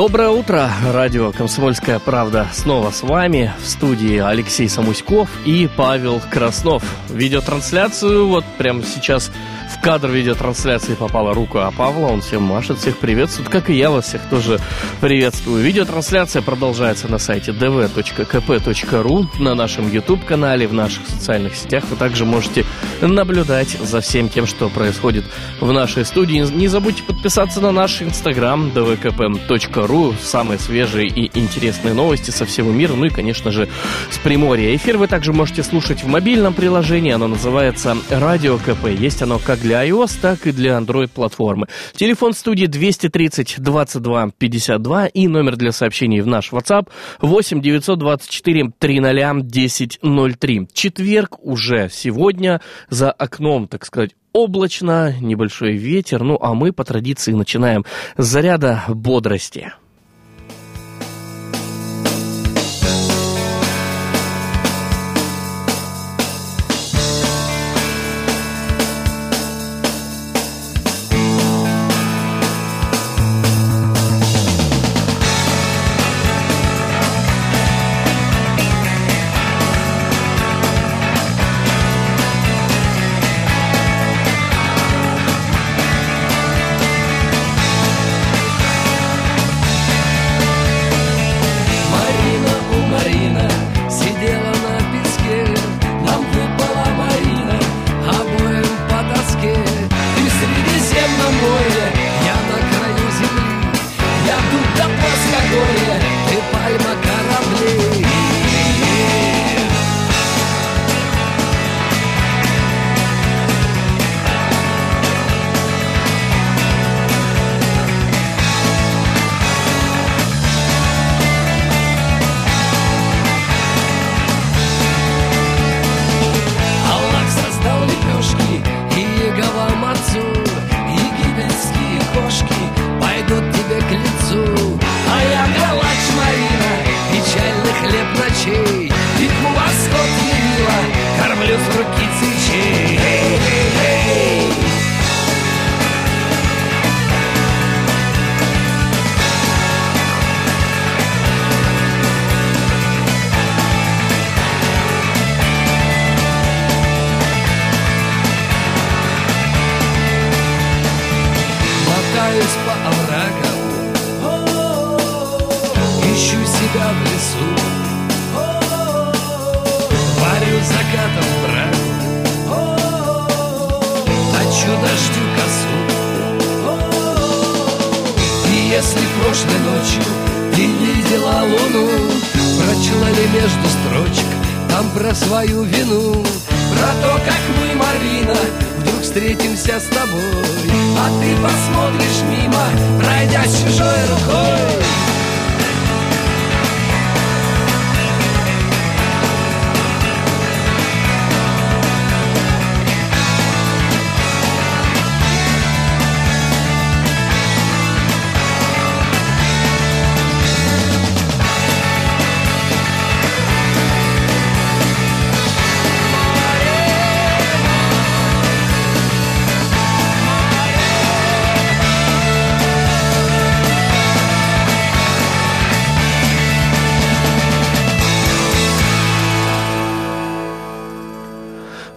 Доброе 0.00 0.30
утро, 0.30 0.70
радио 0.94 1.30
«Комсомольская 1.30 1.98
правда» 1.98 2.48
снова 2.54 2.90
с 2.90 3.02
вами. 3.02 3.52
В 3.60 3.66
студии 3.66 4.16
Алексей 4.16 4.66
Самуськов 4.66 5.28
и 5.44 5.68
Павел 5.76 6.22
Краснов. 6.30 6.82
Видеотрансляцию 7.10 8.26
вот 8.26 8.46
прямо 8.56 8.82
сейчас 8.82 9.30
кадр 9.82 10.10
видеотрансляции 10.10 10.94
попала 10.94 11.32
рука 11.34 11.70
Павла, 11.70 12.06
он 12.06 12.20
всем 12.20 12.42
машет, 12.42 12.78
всех 12.78 12.98
приветствует, 12.98 13.48
как 13.48 13.70
и 13.70 13.74
я 13.74 13.90
вас 13.90 14.06
всех 14.06 14.22
тоже 14.28 14.60
приветствую. 15.00 15.62
Видеотрансляция 15.62 16.42
продолжается 16.42 17.08
на 17.08 17.18
сайте 17.18 17.52
dv.kp.ru, 17.52 19.26
на 19.38 19.54
нашем 19.54 19.90
YouTube-канале, 19.90 20.68
в 20.68 20.74
наших 20.74 21.06
социальных 21.06 21.56
сетях. 21.56 21.84
Вы 21.88 21.96
также 21.96 22.24
можете 22.24 22.64
наблюдать 23.00 23.70
за 23.70 24.00
всем 24.00 24.28
тем, 24.28 24.46
что 24.46 24.68
происходит 24.68 25.24
в 25.60 25.72
нашей 25.72 26.04
студии. 26.04 26.38
Не 26.38 26.68
забудьте 26.68 27.02
подписаться 27.02 27.60
на 27.60 27.72
наш 27.72 28.02
Instagram 28.02 28.72
dvkp.ru, 28.74 30.14
самые 30.22 30.58
свежие 30.58 31.08
и 31.08 31.30
интересные 31.38 31.94
новости 31.94 32.30
со 32.30 32.44
всего 32.44 32.70
мира, 32.70 32.92
ну 32.94 33.06
и, 33.06 33.10
конечно 33.10 33.50
же, 33.50 33.68
с 34.10 34.18
Приморья. 34.18 34.74
Эфир 34.76 34.98
вы 34.98 35.06
также 35.06 35.32
можете 35.32 35.62
слушать 35.62 36.02
в 36.02 36.06
мобильном 36.06 36.52
приложении, 36.52 37.12
оно 37.12 37.28
называется 37.28 37.96
Радио 38.10 38.58
КП. 38.58 38.88
Есть 38.88 39.22
оно 39.22 39.38
как 39.38 39.60
для 39.60 39.69
iOS, 39.72 40.18
так 40.20 40.46
и 40.46 40.52
для 40.52 40.78
Android-платформы. 40.78 41.66
Телефон 41.94 42.32
студии 42.32 42.66
230 42.66 43.56
22 43.58 44.30
52 44.36 45.06
и 45.06 45.28
номер 45.28 45.56
для 45.56 45.72
сообщений 45.72 46.20
в 46.20 46.26
наш 46.26 46.52
WhatsApp 46.52 46.88
8 47.20 47.60
924 47.60 48.72
300 48.78 49.30
1003. 49.30 50.68
Четверг 50.72 51.38
уже 51.42 51.88
сегодня 51.92 52.60
за 52.88 53.10
окном, 53.10 53.68
так 53.68 53.84
сказать, 53.84 54.10
облачно, 54.32 55.14
небольшой 55.20 55.76
ветер, 55.76 56.22
ну 56.22 56.38
а 56.40 56.54
мы 56.54 56.72
по 56.72 56.84
традиции 56.84 57.32
начинаем 57.32 57.84
с 58.16 58.24
заряда 58.24 58.84
бодрости. 58.88 59.72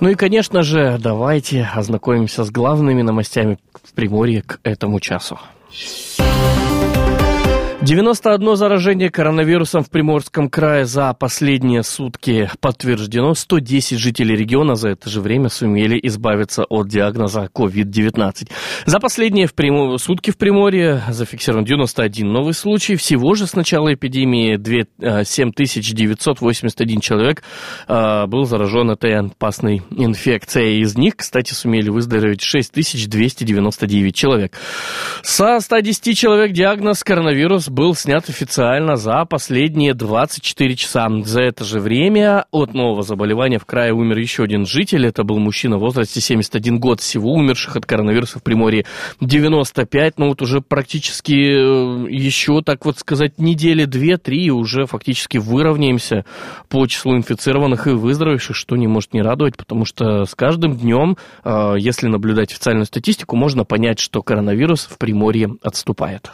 Ну 0.04 0.10
и, 0.10 0.16
конечно 0.16 0.64
же, 0.64 0.98
давайте 1.00 1.64
ознакомимся 1.74 2.44
с 2.44 2.52
главными 2.52 3.02
новостями 3.02 3.58
в 3.86 3.94
Приморье 3.94 4.42
к 4.42 4.60
этому 4.64 5.00
часу. 5.00 5.40
91 7.84 8.56
заражение 8.56 9.10
коронавирусом 9.10 9.84
в 9.84 9.90
Приморском 9.90 10.50
крае 10.50 10.86
за 10.86 11.14
последние 11.14 11.84
сутки 11.84 12.50
подтверждено. 12.62 13.34
110 13.34 14.00
жителей 14.00 14.38
региона 14.38 14.76
за 14.76 14.92
это 14.92 15.10
же 15.10 15.20
время 15.20 15.50
сумели 15.50 16.00
избавиться 16.04 16.64
от 16.64 16.88
диагноза 16.88 17.50
COVID-19. 17.54 18.50
За 18.86 19.00
последние 19.02 19.48
в 19.48 19.54
Примо... 19.54 19.98
сутки 19.98 20.32
в 20.32 20.38
Приморье 20.38 21.04
зафиксирован 21.10 21.66
91 21.66 22.26
новый 22.26 22.54
случай. 22.54 22.96
Всего 22.96 23.36
же 23.36 23.48
с 23.48 23.54
начала 23.54 23.94
эпидемии 23.94 24.56
2... 24.56 25.26
7981 25.26 27.02
человек 27.02 27.44
э, 27.90 28.26
был 28.28 28.46
заражен 28.46 28.92
этой 28.92 29.14
опасной 29.14 29.82
инфекцией. 29.92 30.80
Из 30.80 30.98
них, 30.98 31.18
кстати, 31.18 31.54
сумели 31.54 31.90
выздороветь 31.90 32.42
6299 32.42 34.16
человек. 34.16 34.58
Со 35.22 35.60
110 35.60 36.18
человек 36.18 36.54
диагноз 36.54 37.04
коронавирус 37.04 37.73
был 37.74 37.96
снят 37.96 38.30
официально 38.30 38.98
за 38.98 39.26
последние 39.26 39.96
24 39.96 40.76
часа. 40.76 41.10
За 41.24 41.42
это 41.42 41.64
же 41.64 41.80
время 41.80 42.46
от 42.52 42.76
нового 42.76 43.02
заболевания 43.02 43.58
в 43.58 43.66
крае 43.66 43.94
умер 43.94 44.20
еще 44.20 44.44
один 44.44 44.68
житель. 44.68 45.08
Это 45.08 45.24
был 45.24 45.40
мужчина 45.40 45.78
в 45.78 45.80
возрасте 45.80 46.22
71 46.22 46.80
год. 46.80 47.02
Всего 47.02 47.34
умерших 47.34 47.76
от 47.76 47.88
коронавируса 47.88 48.38
в 48.38 48.44
Приморье 48.44 48.86
95. 49.22 50.20
Ну 50.20 50.28
вот 50.28 50.44
уже 50.44 50.62
практически 50.62 51.34
э, 51.34 52.12
еще, 52.12 52.62
так 52.62 52.86
вот 52.86 53.00
сказать, 53.00 53.40
недели 53.40 53.86
две-три 53.86 54.52
уже 54.52 54.86
фактически 54.86 55.38
выровняемся 55.38 56.26
по 56.70 56.86
числу 56.86 57.18
инфицированных 57.18 57.88
и 57.88 57.92
выздоровевших, 57.92 58.56
что 58.56 58.76
не 58.76 58.88
может 58.88 59.14
не 59.16 59.24
радовать, 59.24 59.58
потому 59.58 59.86
что 59.86 60.26
с 60.26 60.36
каждым 60.36 60.78
днем, 60.78 61.18
э, 61.44 61.76
если 61.80 62.08
наблюдать 62.08 62.52
официальную 62.52 62.86
статистику, 62.86 63.36
можно 63.36 63.66
понять, 63.66 63.98
что 63.98 64.22
коронавирус 64.22 64.86
в 64.86 65.00
Приморье 65.00 65.50
отступает. 65.64 66.32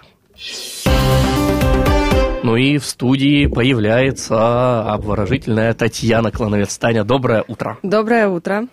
Ну 2.50 2.56
и 2.56 2.80
в 2.80 2.86
студии 2.86 3.46
появляется 3.46 4.92
обворожительная 4.92 5.74
Татьяна 5.74 6.32
Клановец. 6.32 6.78
Таня, 6.78 7.04
доброе 7.04 7.44
утро. 7.48 7.78
Доброе 7.84 8.28
утро. 8.28 8.68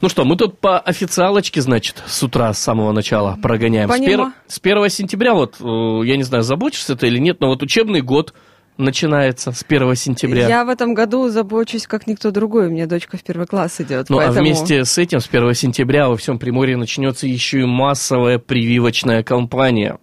Ну 0.00 0.08
что, 0.08 0.24
мы 0.24 0.36
тут 0.36 0.58
по 0.58 0.78
официалочке, 0.78 1.60
значит, 1.60 2.02
с 2.06 2.22
утра, 2.22 2.50
с 2.54 2.58
самого 2.58 2.92
начала 2.92 3.36
прогоняем. 3.42 3.90
С, 3.90 3.98
пер... 3.98 4.32
с 4.46 4.58
1 4.62 4.88
сентября, 4.88 5.34
вот, 5.34 5.56
э, 5.60 6.06
я 6.06 6.16
не 6.16 6.22
знаю, 6.22 6.44
заботишься 6.44 6.96
ты 6.96 7.08
или 7.08 7.18
нет, 7.18 7.40
но 7.40 7.48
вот 7.48 7.62
учебный 7.62 8.00
год 8.00 8.32
начинается 8.76 9.52
с 9.52 9.64
1 9.66 9.94
сентября. 9.94 10.48
Я 10.48 10.64
в 10.64 10.68
этом 10.68 10.94
году 10.94 11.28
забочусь, 11.28 11.86
как 11.86 12.06
никто 12.06 12.30
другой. 12.30 12.68
У 12.68 12.70
меня 12.70 12.86
дочка 12.86 13.16
в 13.16 13.22
первый 13.22 13.46
класс 13.46 13.80
идет. 13.80 14.08
Ну, 14.08 14.16
поэтому... 14.16 14.38
а 14.38 14.42
вместе 14.42 14.84
с 14.84 14.98
этим, 14.98 15.20
с 15.20 15.28
1 15.28 15.54
сентября 15.54 16.08
во 16.08 16.16
всем 16.16 16.38
Приморье 16.38 16.76
начнется 16.76 17.26
еще 17.26 17.60
и 17.60 17.64
массовая 17.64 18.38
прививочная 18.38 19.22
кампания. 19.22 19.98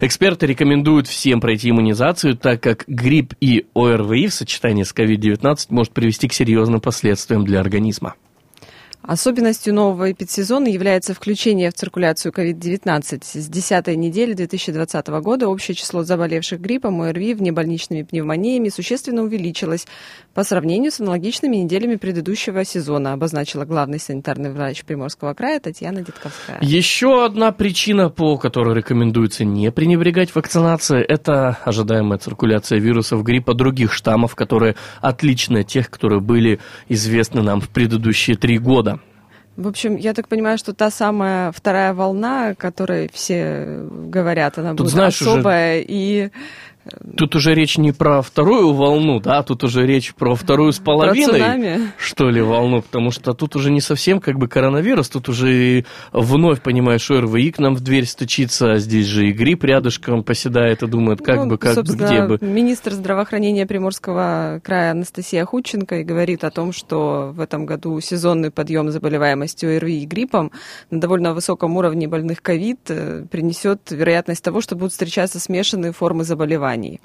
Эксперты 0.00 0.46
рекомендуют 0.46 1.06
всем 1.08 1.40
пройти 1.40 1.70
иммунизацию, 1.70 2.36
так 2.36 2.62
как 2.62 2.84
грипп 2.86 3.34
и 3.40 3.66
ОРВИ 3.74 4.28
в 4.28 4.34
сочетании 4.34 4.82
с 4.82 4.94
COVID-19 4.94 5.56
может 5.70 5.92
привести 5.92 6.28
к 6.28 6.32
серьезным 6.32 6.80
последствиям 6.80 7.44
для 7.44 7.60
организма. 7.60 8.14
Особенностью 9.02 9.72
нового 9.74 10.12
эпидсезона 10.12 10.68
является 10.68 11.14
включение 11.14 11.70
в 11.70 11.74
циркуляцию 11.74 12.32
COVID-19. 12.32 13.20
С 13.24 13.48
10 13.48 13.86
недели 13.96 14.34
2020 14.34 15.08
года 15.22 15.48
общее 15.48 15.74
число 15.74 16.02
заболевших 16.02 16.60
гриппом, 16.60 17.00
ОРВИ, 17.00 17.34
внебольничными 17.34 18.02
пневмониями 18.02 18.68
существенно 18.68 19.22
увеличилось 19.22 19.86
по 20.34 20.44
сравнению 20.44 20.90
с 20.90 21.00
аналогичными 21.00 21.56
неделями 21.56 21.96
предыдущего 21.96 22.64
сезона, 22.64 23.12
обозначила 23.12 23.64
главный 23.64 23.98
санитарный 23.98 24.52
врач 24.52 24.84
Приморского 24.84 25.32
края 25.32 25.60
Татьяна 25.60 26.02
Дедковская. 26.02 26.58
Еще 26.60 27.24
одна 27.24 27.52
причина, 27.52 28.10
по 28.10 28.36
которой 28.36 28.76
рекомендуется 28.76 29.44
не 29.44 29.70
пренебрегать 29.70 30.34
вакцинацией, 30.34 31.02
это 31.02 31.56
ожидаемая 31.64 32.18
циркуляция 32.18 32.78
вирусов 32.78 33.22
гриппа 33.22 33.54
других 33.54 33.94
штаммов, 33.94 34.34
которые 34.34 34.74
отличны 35.00 35.58
от 35.58 35.68
тех, 35.68 35.88
которые 35.88 36.20
были 36.20 36.60
известны 36.88 37.42
нам 37.42 37.60
в 37.60 37.68
предыдущие 37.70 38.36
три 38.36 38.58
года. 38.58 38.97
В 39.58 39.66
общем, 39.66 39.96
я 39.96 40.14
так 40.14 40.28
понимаю, 40.28 40.56
что 40.56 40.72
та 40.72 40.88
самая 40.88 41.50
вторая 41.50 41.92
волна, 41.92 42.50
о 42.50 42.54
которой 42.54 43.10
все 43.12 43.84
говорят, 43.90 44.56
она 44.56 44.70
Тут, 44.70 44.82
будет 44.82 44.90
знаешь, 44.92 45.20
особая 45.20 45.78
уже... 45.80 45.86
и 45.88 46.30
Тут 47.16 47.34
уже 47.34 47.54
речь 47.54 47.78
не 47.78 47.92
про 47.92 48.22
вторую 48.22 48.72
волну, 48.72 49.20
да, 49.20 49.42
тут 49.42 49.64
уже 49.64 49.86
речь 49.86 50.14
про 50.14 50.34
вторую 50.34 50.72
с 50.72 50.78
половиной, 50.78 51.90
что 51.98 52.30
ли, 52.30 52.40
волну, 52.40 52.82
потому 52.82 53.10
что 53.10 53.34
тут 53.34 53.56
уже 53.56 53.70
не 53.70 53.80
совсем 53.80 54.20
как 54.20 54.38
бы 54.38 54.48
коронавирус, 54.48 55.08
тут 55.08 55.28
уже 55.28 55.84
вновь, 56.12 56.62
понимаешь, 56.62 57.10
ОРВИ 57.10 57.52
к 57.52 57.58
нам 57.58 57.74
в 57.74 57.80
дверь 57.80 58.06
стучится, 58.06 58.72
а 58.72 58.78
здесь 58.78 59.06
же 59.06 59.28
и 59.28 59.32
грипп 59.32 59.64
рядышком 59.64 60.22
поседает 60.22 60.82
и 60.82 60.86
думает, 60.86 61.20
как 61.20 61.36
ну, 61.36 61.46
бы, 61.46 61.58
как 61.58 61.76
бы, 61.76 61.94
где 61.94 62.26
бы. 62.26 62.38
Министр 62.40 62.92
здравоохранения 62.92 63.66
Приморского 63.66 64.60
края 64.62 64.92
Анастасия 64.92 65.44
Худченко 65.44 66.00
и 66.00 66.04
говорит 66.04 66.44
о 66.44 66.50
том, 66.50 66.72
что 66.72 67.32
в 67.34 67.40
этом 67.40 67.66
году 67.66 68.00
сезонный 68.00 68.50
подъем 68.50 68.90
заболеваемости 68.90 69.66
ОРВИ 69.66 70.02
и 70.02 70.06
гриппом 70.06 70.52
на 70.90 71.00
довольно 71.00 71.34
высоком 71.34 71.76
уровне 71.76 72.08
больных 72.08 72.42
ковид 72.42 72.80
э, 72.88 73.24
принесет 73.30 73.90
вероятность 73.90 74.42
того, 74.42 74.60
что 74.60 74.76
будут 74.76 74.92
встречаться 74.92 75.40
смешанные 75.40 75.92
формы 75.92 76.24
заболеваний 76.24 76.77
заболеваний. 76.78 77.00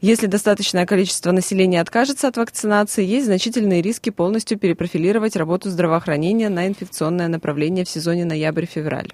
Если 0.00 0.26
достаточное 0.26 0.84
количество 0.84 1.30
населения 1.30 1.80
откажется 1.80 2.26
от 2.26 2.36
вакцинации, 2.36 3.04
есть 3.04 3.26
значительные 3.26 3.82
риски 3.82 4.10
полностью 4.10 4.58
перепрофилировать 4.58 5.36
работу 5.36 5.70
здравоохранения 5.70 6.48
на 6.48 6.66
инфекционное 6.66 7.28
направление 7.28 7.84
в 7.84 7.88
сезоне 7.88 8.24
ноябрь-февраль. 8.24 9.10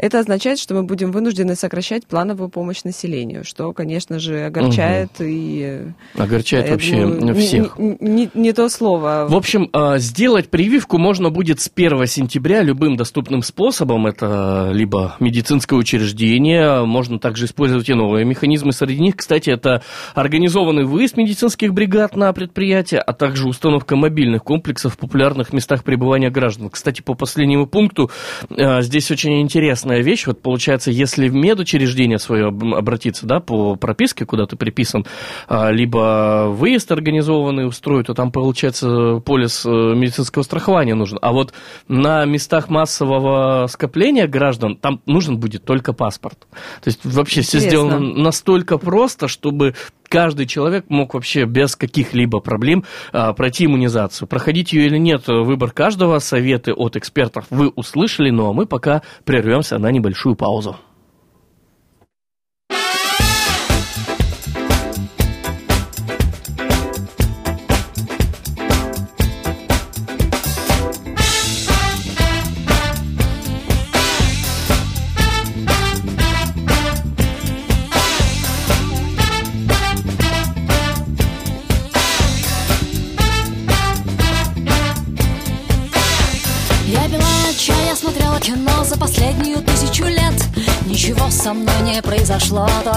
Это 0.00 0.18
означает, 0.18 0.58
что 0.58 0.74
мы 0.74 0.82
будем 0.82 1.12
вынуждены 1.12 1.54
сокращать 1.54 2.06
плановую 2.06 2.48
помощь 2.48 2.84
населению, 2.84 3.44
что, 3.44 3.74
конечно 3.74 4.18
же, 4.18 4.46
огорчает 4.46 5.10
угу. 5.18 5.28
и... 5.28 5.82
Огорчает 6.16 6.70
вообще 6.70 7.06
думаю, 7.06 7.34
всех. 7.34 7.78
Не, 7.78 7.96
не, 8.00 8.30
не 8.32 8.52
то 8.54 8.70
слово. 8.70 9.26
В 9.28 9.34
общем, 9.34 9.68
а, 9.74 9.98
сделать 9.98 10.48
прививку 10.48 10.96
можно 10.96 11.28
будет 11.28 11.60
с 11.60 11.70
1 11.74 12.06
сентября 12.06 12.62
любым 12.62 12.96
доступным 12.96 13.42
способом. 13.42 14.06
Это 14.06 14.70
либо 14.72 15.16
медицинское 15.20 15.76
учреждение, 15.76 16.86
можно 16.86 17.18
также 17.18 17.44
использовать 17.44 17.90
и 17.90 17.94
новые 17.94 18.24
механизмы. 18.24 18.72
Среди 18.72 19.02
них, 19.02 19.16
кстати, 19.16 19.50
это 19.50 19.82
организованный 20.14 20.84
выезд 20.84 21.18
медицинских 21.18 21.74
бригад 21.74 22.16
на 22.16 22.32
предприятия, 22.32 23.00
а 23.00 23.12
также 23.12 23.46
установка 23.46 23.96
мобильных 23.96 24.44
комплексов 24.44 24.94
в 24.94 24.96
популярных 24.98 25.52
местах 25.52 25.84
пребывания 25.84 26.30
граждан. 26.30 26.70
Кстати, 26.70 27.02
по 27.02 27.12
последнему 27.12 27.66
пункту 27.66 28.10
а, 28.48 28.80
здесь 28.80 29.10
очень 29.10 29.42
интересно 29.42 29.89
интересная 29.90 30.00
вещь. 30.02 30.26
Вот 30.26 30.42
получается, 30.42 30.90
если 30.90 31.28
в 31.28 31.34
медучреждение 31.34 32.18
свое 32.18 32.46
обратиться, 32.48 33.26
да, 33.26 33.40
по 33.40 33.76
прописке, 33.76 34.24
куда 34.24 34.46
ты 34.46 34.56
приписан, 34.56 35.04
а, 35.48 35.70
либо 35.70 36.46
выезд 36.48 36.90
организованный 36.92 37.66
устроить, 37.66 38.06
то 38.06 38.14
там, 38.14 38.32
получается, 38.32 39.20
полис 39.24 39.64
э, 39.66 39.68
медицинского 39.68 40.42
страхования 40.42 40.94
нужен. 40.94 41.18
А 41.22 41.32
вот 41.32 41.52
на 41.88 42.24
местах 42.24 42.68
массового 42.68 43.66
скопления 43.68 44.26
граждан 44.26 44.76
там 44.76 45.00
нужен 45.06 45.38
будет 45.38 45.64
только 45.64 45.92
паспорт. 45.92 46.38
То 46.82 46.88
есть 46.88 47.04
вообще 47.04 47.40
Интересно. 47.40 47.58
все 47.58 47.68
сделано 47.68 47.98
настолько 47.98 48.78
просто, 48.78 49.28
чтобы 49.28 49.74
каждый 50.10 50.46
человек 50.46 50.86
мог 50.90 51.14
вообще 51.14 51.44
без 51.44 51.76
каких-либо 51.76 52.40
проблем 52.40 52.84
а, 53.12 53.32
пройти 53.32 53.64
иммунизацию. 53.64 54.28
Проходить 54.28 54.74
ее 54.74 54.86
или 54.86 54.98
нет, 54.98 55.28
выбор 55.28 55.70
каждого, 55.70 56.18
советы 56.18 56.74
от 56.74 56.96
экспертов 56.96 57.46
вы 57.48 57.68
услышали, 57.68 58.30
ну 58.30 58.50
а 58.50 58.52
мы 58.52 58.66
пока 58.66 59.02
прервемся 59.24 59.78
на 59.78 59.90
небольшую 59.90 60.34
паузу. 60.34 60.76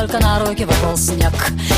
Только 0.08 0.20
на 0.20 0.40
руки 0.40 0.66
выпал 0.66 0.98
снег. 0.98 1.32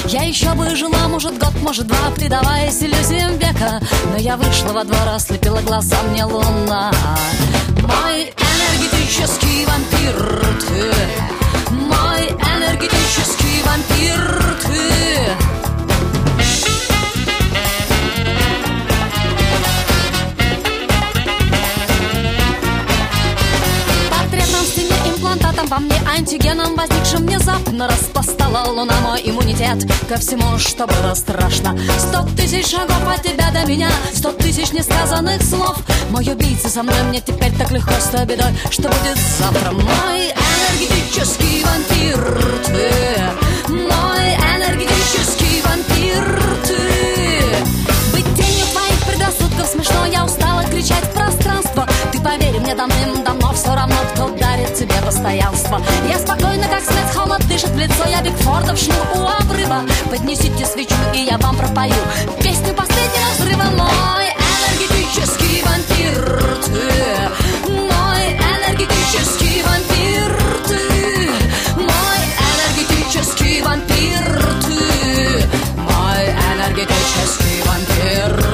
Я 0.08 0.24
еще 0.24 0.52
бы 0.56 0.76
жила, 0.76 1.08
может, 1.08 1.38
год, 1.38 1.54
может, 1.62 1.86
два, 1.86 2.10
предаваясь 2.16 2.82
иллюзиям 2.82 3.38
века. 3.38 3.80
Но 4.12 4.18
я 4.18 4.36
вышла 4.36 4.74
во 4.74 4.84
двор, 4.84 5.08
ослепила 5.14 5.62
глаза 5.62 5.98
мне 6.10 6.26
луна. 6.26 6.92
Мой 7.84 8.34
энергетический 8.34 9.68
вампир 9.68 10.44
ты, 10.60 11.72
мой 11.72 12.30
энергетический 12.30 13.62
вампир 13.64 14.58
ты. 14.64 14.86
имплантатом 25.36 25.68
во 25.68 25.80
мне 25.80 25.96
антигеном 26.08 26.76
возникшим 26.76 27.26
внезапно 27.66 27.88
распластала 27.88 28.70
луна 28.70 28.96
мой 29.02 29.22
иммунитет 29.24 29.86
ко 30.08 30.18
всему, 30.18 30.58
что 30.58 30.88
было 30.88 31.14
страшно. 31.14 31.78
Сто 31.98 32.24
тысяч 32.36 32.68
шагов 32.68 33.02
от 33.08 33.24
тебя 33.24 33.52
до 33.52 33.66
меня, 33.66 33.90
сто 34.14 34.32
тысяч 34.32 34.72
несказанных 34.72 35.42
слов. 35.42 35.78
Мой 36.10 36.28
убийца 36.32 36.70
со 36.70 36.84
мной, 36.84 37.02
мне 37.04 37.22
теперь 37.22 37.54
так 37.58 37.72
легко 37.72 37.94
с 38.00 38.10
той 38.10 38.26
бедой, 38.26 38.54
что 38.70 38.84
будет 38.84 39.18
завтра. 39.40 39.72
Мой 39.72 40.32
энергетический 40.32 41.64
вампир 41.64 42.64
ты, 42.66 42.92
мой 43.70 44.36
энергетический 44.56 45.62
вампир 45.62 46.42
ты. 46.66 46.82
Быть 48.12 48.36
тенью 48.36 48.66
твоих 48.74 49.04
предрассудков 49.08 49.68
смешно, 49.68 50.06
я 50.06 50.26
устала 50.26 50.64
кричать 50.66 51.04
в 51.04 51.14
пространство. 51.14 51.88
Ты 52.12 52.20
поверь 52.22 52.60
мне 52.60 52.76
давным-давно 52.76 53.15
все 53.56 53.74
равно, 53.74 53.96
кто 54.14 54.30
дарит 54.30 54.74
тебе 54.76 54.96
постоянство. 55.06 55.82
Я 56.10 56.20
спокойно, 56.20 56.68
как 56.68 56.84
свет 56.84 57.10
холодный 57.14 57.48
дышит 57.48 57.70
в 57.70 57.78
лицо. 57.78 58.06
Я 58.08 58.22
Бигфордов 58.22 58.78
шнур 58.78 58.98
у 59.16 59.28
обрыва. 59.28 59.84
Поднесите 60.10 60.66
свечу, 60.66 60.96
и 61.14 61.20
я 61.20 61.38
вам 61.38 61.56
пропою 61.56 61.94
Песню 62.42 62.74
последнего 62.74 63.30
взрыва. 63.38 63.64
Мой 63.78 64.28
энергетический 64.28 65.64
вампир 65.64 66.58
Ты. 66.66 67.72
Мой 67.72 68.26
энергетический 68.34 69.64
вампир 69.64 70.38
Ты. 70.68 71.32
Мой 71.78 72.20
энергетический 72.52 73.62
вампир 73.62 74.54
Ты. 74.66 75.48
Мой 75.78 76.26
энергетический 76.56 77.64
вампир 77.66 78.45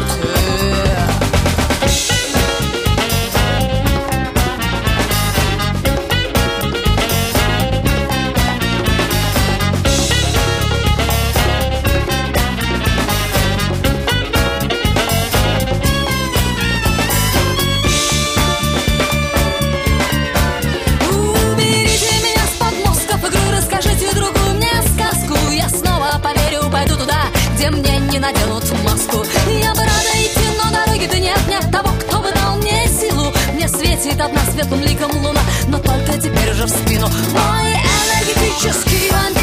светлым 34.52 34.82
ликом 34.82 35.12
луна, 35.24 35.42
но 35.68 35.78
только 35.80 36.14
теперь 36.18 36.52
уже 36.52 36.66
в 36.66 36.70
спину. 36.70 37.08
Мой 37.08 37.72
энергетический 37.72 39.10
вампир 39.12 39.41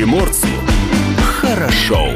приморцу 0.00 0.46
хорошо. 1.18 2.08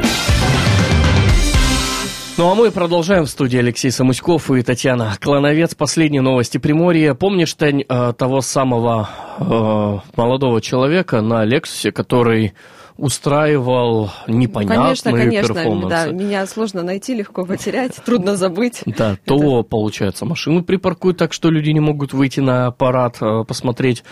Ну 2.35 2.49
а 2.49 2.55
мы 2.55 2.71
продолжаем 2.71 3.25
в 3.25 3.29
студии 3.29 3.59
Алексей 3.59 3.91
Самуськов 3.91 4.49
и 4.49 4.63
Татьяна 4.63 5.15
Клановец. 5.21 5.75
Последние 5.75 6.23
новости 6.23 6.57
Приморья. 6.57 7.13
Помнишь, 7.13 7.53
Тань, 7.53 7.83
э, 7.87 8.13
того 8.17 8.41
самого 8.41 9.07
э, 9.37 9.99
молодого 10.17 10.61
человека 10.61 11.21
на 11.21 11.45
Лексусе, 11.45 11.91
который 11.91 12.53
устраивал 12.97 14.09
непонятные 14.27 14.79
Конечно, 14.79 15.11
конечно, 15.11 15.53
перформансы? 15.55 15.89
да, 15.89 16.05
меня 16.07 16.45
сложно 16.47 16.81
найти, 16.83 17.13
легко 17.13 17.45
потерять, 17.45 17.95
трудно 18.05 18.35
забыть. 18.35 18.81
Да, 18.97 19.17
то, 19.25 19.63
получается, 19.63 20.25
машину 20.25 20.63
припаркуют 20.63 21.17
так, 21.17 21.33
что 21.33 21.49
люди 21.49 21.69
не 21.71 21.81
могут 21.81 22.13
выйти 22.13 22.39
на 22.39 22.71
парад 22.71 23.17
э, 23.21 23.43
посмотреть, 23.45 24.03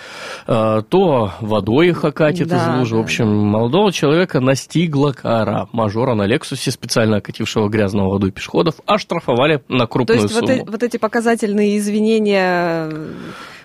э, 0.46 0.82
то 0.90 1.32
водой 1.40 1.90
их 1.90 2.04
окатит 2.04 2.52
из 2.52 2.68
лужи. 2.68 2.98
В 2.98 3.00
общем, 3.00 3.28
молодого 3.28 3.92
человека 3.94 4.40
настигла 4.42 5.12
кара. 5.14 5.70
Мажора 5.72 6.16
на 6.16 6.26
Лексусе, 6.26 6.72
специально 6.72 7.18
окатившего 7.18 7.70
грязного 7.70 8.10
водой 8.10 8.32
пешеходов, 8.32 8.76
оштрафовали 8.86 9.64
на 9.70 9.80
То 9.80 9.88
крупную 9.88 10.22
есть 10.22 10.34
вот, 10.34 10.48
сумму. 10.50 10.64
э- 10.64 10.70
вот 10.70 10.84
эти 10.84 10.98
показательные 10.98 11.78
извинения 11.78 12.92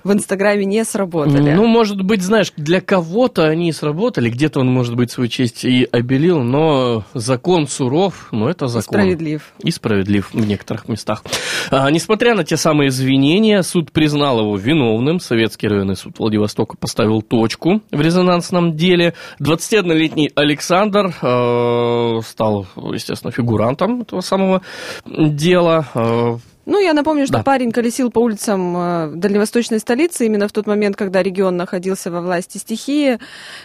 в 0.05 0.13
Инстаграме 0.13 0.65
не 0.65 0.85
сработали. 0.85 1.53
Ну, 1.53 1.67
может 1.67 2.03
быть, 2.03 2.23
знаешь, 2.23 2.53
для 2.57 2.81
кого-то 2.81 3.47
они 3.47 3.73
сработали, 3.73 4.31
где-то 4.31 4.61
он, 4.61 4.69
может 4.69 4.97
быть, 4.97 5.11
свою 5.11 5.29
честь 5.29 5.65
и 5.65 5.89
обелил, 5.91 6.43
но 6.43 7.05
закон 7.15 7.67
суров, 7.67 8.29
но 8.33 8.49
это 8.49 8.67
закон. 8.67 9.01
Справедлив. 9.01 9.53
И 9.63 9.71
справедлив 9.71 10.33
в 10.33 10.47
некоторых 10.47 10.89
местах. 10.89 11.25
А, 11.71 11.91
несмотря 11.91 12.35
на 12.35 12.45
те 12.45 12.57
самые 12.57 12.89
извинения, 12.89 13.63
суд 13.63 13.93
признал 13.93 14.41
его 14.41 14.57
виновным. 14.57 15.21
Советский 15.21 15.69
районный 15.69 15.97
суд 15.97 16.19
Владивостока 16.19 16.77
поставил 16.77 17.23
точку 17.23 17.83
в 17.91 18.01
резонансном 18.01 18.77
деле. 18.77 19.15
21-летний 19.41 20.31
Александр 20.35 21.15
э, 21.21 22.21
стал, 22.25 22.67
естественно, 22.77 23.33
фигурантом 23.33 24.03
этого 24.03 24.21
самого 24.21 24.63
дела. 25.07 25.87
Э, 25.95 26.39
Ну, 26.71 26.79
я 26.79 26.93
напомню, 26.93 27.25
что 27.27 27.39
Да. 27.39 27.43
парень 27.43 27.73
колесил 27.73 28.11
по 28.11 28.19
улицам 28.19 28.77
э, 28.77 29.13
дальневосточной 29.15 29.79
столицы 29.81 30.27
именно 30.27 30.49
в 30.49 30.53
тот 30.53 30.67
момент, 30.67 30.97
когда 30.97 31.23
регион 31.23 31.57
находился 31.57 32.11
во 32.11 32.21
власти 32.21 32.59
стихии. 32.59 33.19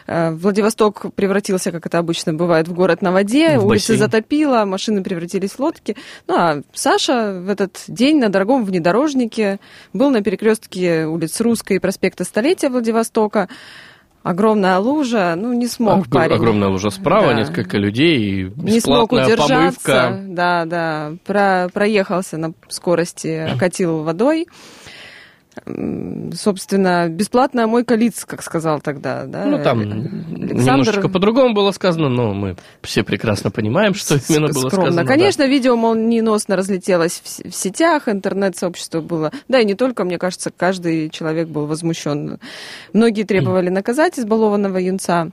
Э, 0.08 0.32
Владивосток 0.32 1.14
превратился, 1.14 1.74
как 1.74 1.86
это 1.86 1.98
обычно 1.98 2.34
бывает, 2.34 2.70
в 2.70 2.74
город 2.74 3.02
на 3.02 3.12
воде, 3.12 3.60
В 3.60 3.66
улицы 3.66 3.92
бассейн. 3.94 4.00
затопило, 4.00 4.64
машины 4.64 5.04
превратились 5.04 5.52
в 5.52 5.60
лодки. 5.60 5.98
Ну, 6.28 6.36
а 6.38 6.62
Саша 6.74 7.42
в 7.46 7.50
этот 7.50 7.84
день 7.90 8.20
на 8.20 8.30
дорогом 8.30 8.64
внедорожнике 8.64 9.60
был 9.92 10.10
на 10.10 10.24
перекрестке 10.24 11.06
улиц 11.06 11.42
Русской 11.42 11.74
и 11.76 11.80
проспекта 11.80 12.24
Столетия 12.24 12.70
Владивостока. 12.70 13.50
Огромная 14.24 14.80
лужа, 14.80 15.36
ну, 15.38 15.52
не 15.52 15.68
смог 15.68 16.00
ог- 16.00 16.10
парень. 16.10 16.36
огромная 16.36 16.70
лужа 16.70 16.90
справа, 16.92 17.28
Да. 17.28 17.34
несколько 17.34 17.78
людей, 17.78 18.18
и 18.46 18.52
не 18.56 18.80
смог 18.80 19.12
удержаться, 19.12 19.48
помывка. 19.50 20.20
да, 20.30 20.66
да, 20.66 21.12
про, 21.26 21.68
проехался 21.74 22.38
на 22.38 22.54
скорости, 22.70 23.28
окатил 23.54 24.04
водой. 24.04 24.48
Собственно, 26.34 27.10
бесплатная 27.10 27.68
мойка 27.68 27.96
лиц, 27.96 28.26
как 28.26 28.42
сказал 28.42 28.82
тогда, 28.82 29.26
да. 29.26 29.46
Ну, 29.46 29.64
там 29.64 29.80
Александр 29.82 30.56
немножечко 30.56 31.10
по-другому 31.10 31.54
было 31.54 31.72
сказано, 31.72 32.10
но 32.10 32.34
мы 32.34 32.56
все 32.82 33.04
прекрасно 33.04 33.52
понимаем, 33.52 33.94
что 33.94 34.16
именно 34.30 34.48
было 34.48 34.70
скромно. 34.70 34.92
сказано. 34.92 35.04
да. 35.04 35.06
Конечно, 35.06 35.44
видео 35.44 35.76
молниеносно 35.76 36.56
разлетелось 36.56 37.22
в 37.24 37.52
сетях, 37.52 38.10
интернет-сообщество 38.10 39.02
было. 39.02 39.32
Да, 39.48 39.60
и 39.60 39.66
не 39.66 39.76
только, 39.76 40.04
мне 40.04 40.18
кажется, 40.18 40.52
каждый 40.52 41.10
человек 41.10 41.48
был 41.48 41.68
возмущен. 41.68 42.40
Многие 42.92 43.24
требовали 43.24 43.70
наказать 43.70 44.18
избалованного 44.18 44.78
юнца. 44.78 45.32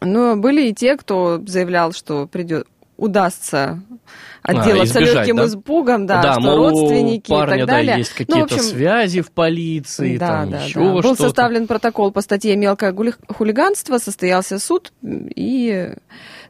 Но 0.00 0.36
были 0.36 0.68
и 0.68 0.74
те, 0.74 0.96
кто 0.96 1.42
заявлял, 1.44 1.92
что 1.92 2.26
придет 2.26 2.68
удастся 2.98 3.80
отделаться 4.42 4.98
А, 4.98 5.02
избежать, 5.02 5.14
легким 5.14 5.36
да? 5.36 5.46
испугом, 5.46 6.06
да, 6.06 6.32
что 6.32 6.40
мол, 6.40 6.56
родственники 6.56 7.30
парня, 7.30 7.54
и 7.54 7.58
так 7.60 7.66
да, 7.66 7.72
далее. 7.74 7.98
есть 7.98 8.12
Ну, 8.18 8.26
какие-то 8.26 8.54
общем, 8.54 8.60
связи 8.60 9.20
в 9.22 9.30
полиции, 9.32 10.16
да, 10.18 10.26
там 10.26 10.50
да, 10.50 10.64
еще 10.64 10.80
да. 10.80 11.02
Был 11.02 11.16
составлен 11.16 11.66
протокол 11.66 12.12
по 12.12 12.20
статье 12.20 12.56
«Мелкое 12.56 12.94
хулиганство», 13.28 13.98
состоялся 13.98 14.58
суд, 14.58 14.92
и 15.02 15.94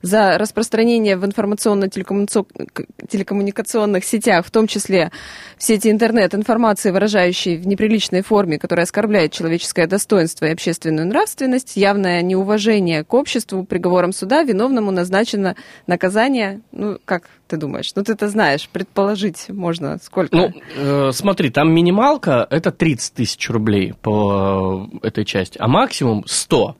за 0.03 0.37
распространение 0.39 1.17
в 1.17 1.25
информационно-телекоммуникационных 1.25 4.05
сетях, 4.05 4.47
в 4.47 4.51
том 4.51 4.67
числе 4.67 5.11
в 5.57 5.63
сети 5.63 5.91
интернет, 5.91 6.35
информации, 6.35 6.91
выражающей 6.91 7.57
в 7.57 7.67
неприличной 7.67 8.23
форме, 8.23 8.59
которая 8.59 8.85
оскорбляет 8.85 9.33
человеческое 9.33 9.87
достоинство 9.87 10.45
и 10.47 10.53
общественную 10.53 11.07
нравственность, 11.07 11.77
явное 11.77 12.23
неуважение 12.23 13.05
к 13.05 13.15
обществу, 13.15 13.65
приговором 13.65 14.13
суда 14.13 14.43
виновному 14.43 14.91
назначено 14.91 15.55
наказание, 15.87 16.61
ну, 16.73 16.99
как 17.05 17.29
ты 17.49 17.57
думаешь? 17.57 17.93
Ну, 17.95 18.05
ты-то 18.05 18.29
знаешь, 18.29 18.69
предположить 18.69 19.49
можно 19.49 19.99
сколько. 20.03 20.37
Ну, 20.37 20.53
э, 20.77 21.11
смотри, 21.13 21.51
там 21.51 21.73
минималка 21.73 22.47
это 22.51 22.71
30 22.71 23.15
тысяч 23.15 23.51
рублей 23.51 23.95
по 24.03 24.89
э, 25.03 25.09
этой 25.09 25.25
части, 25.25 25.59
а 25.59 25.67
максимум 25.67 26.25
100. 26.27 26.77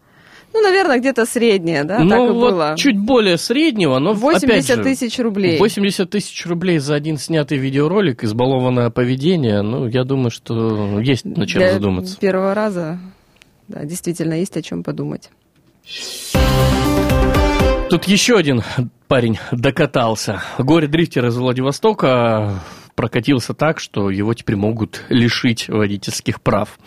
Ну, 0.55 0.63
наверное, 0.63 0.99
где-то 0.99 1.27
среднее, 1.27 1.85
да, 1.85 1.99
ну, 2.01 2.09
так 2.11 2.19
и 2.19 2.33
вот 2.33 2.51
было. 2.53 2.75
чуть 2.77 2.99
более 2.99 3.37
среднего, 3.39 3.99
но 3.99 4.11
опять 4.13 4.23
80 4.43 4.77
же, 4.77 4.83
тысяч 4.83 5.19
рублей. 5.19 5.59
80 5.59 6.09
тысяч 6.11 6.47
рублей 6.47 6.79
за 6.79 6.95
один 6.95 7.19
снятый 7.19 7.59
видеоролик, 7.59 8.25
избалованное 8.25 8.91
поведение, 8.91 9.63
ну, 9.63 9.87
я 9.87 10.05
думаю, 10.05 10.31
что 10.31 11.01
есть 11.01 11.25
над 11.25 11.49
чем 11.49 11.61
Для 11.61 11.73
задуматься. 11.75 12.19
первого 12.19 12.55
раза, 12.55 12.99
да, 13.69 13.85
действительно, 13.85 14.35
есть 14.35 14.57
о 14.57 14.63
чем 14.63 14.83
подумать. 14.83 15.31
Тут 17.91 18.05
еще 18.05 18.37
один 18.37 18.63
парень 19.07 19.39
докатался. 19.51 20.43
Горе-дрифтер 20.59 21.27
из 21.27 21.37
Владивостока 21.37 22.61
прокатился 22.99 23.55
так, 23.55 23.79
что 23.79 24.11
его 24.11 24.35
теперь 24.35 24.57
могут 24.57 25.05
лишить 25.09 25.69
водительских 25.69 26.43
прав. 26.43 26.81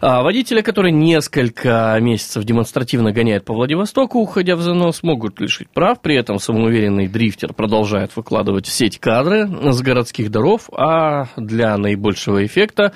А 0.00 0.22
водителя, 0.22 0.62
который 0.62 0.92
несколько 0.92 1.94
месяцев 2.00 2.42
демонстративно 2.44 3.12
гоняет 3.12 3.44
по 3.44 3.52
Владивостоку, 3.52 4.18
уходя 4.18 4.56
в 4.56 4.62
занос, 4.62 5.02
могут 5.02 5.42
лишить 5.42 5.68
прав. 5.68 6.00
При 6.00 6.16
этом 6.16 6.38
самоуверенный 6.38 7.06
дрифтер 7.06 7.52
продолжает 7.52 8.16
выкладывать 8.16 8.66
в 8.66 8.72
сеть 8.72 8.98
кадры 8.98 9.46
с 9.46 9.82
городских 9.82 10.30
дорог, 10.30 10.62
а 10.74 11.26
для 11.36 11.76
наибольшего 11.76 12.46
эффекта 12.46 12.94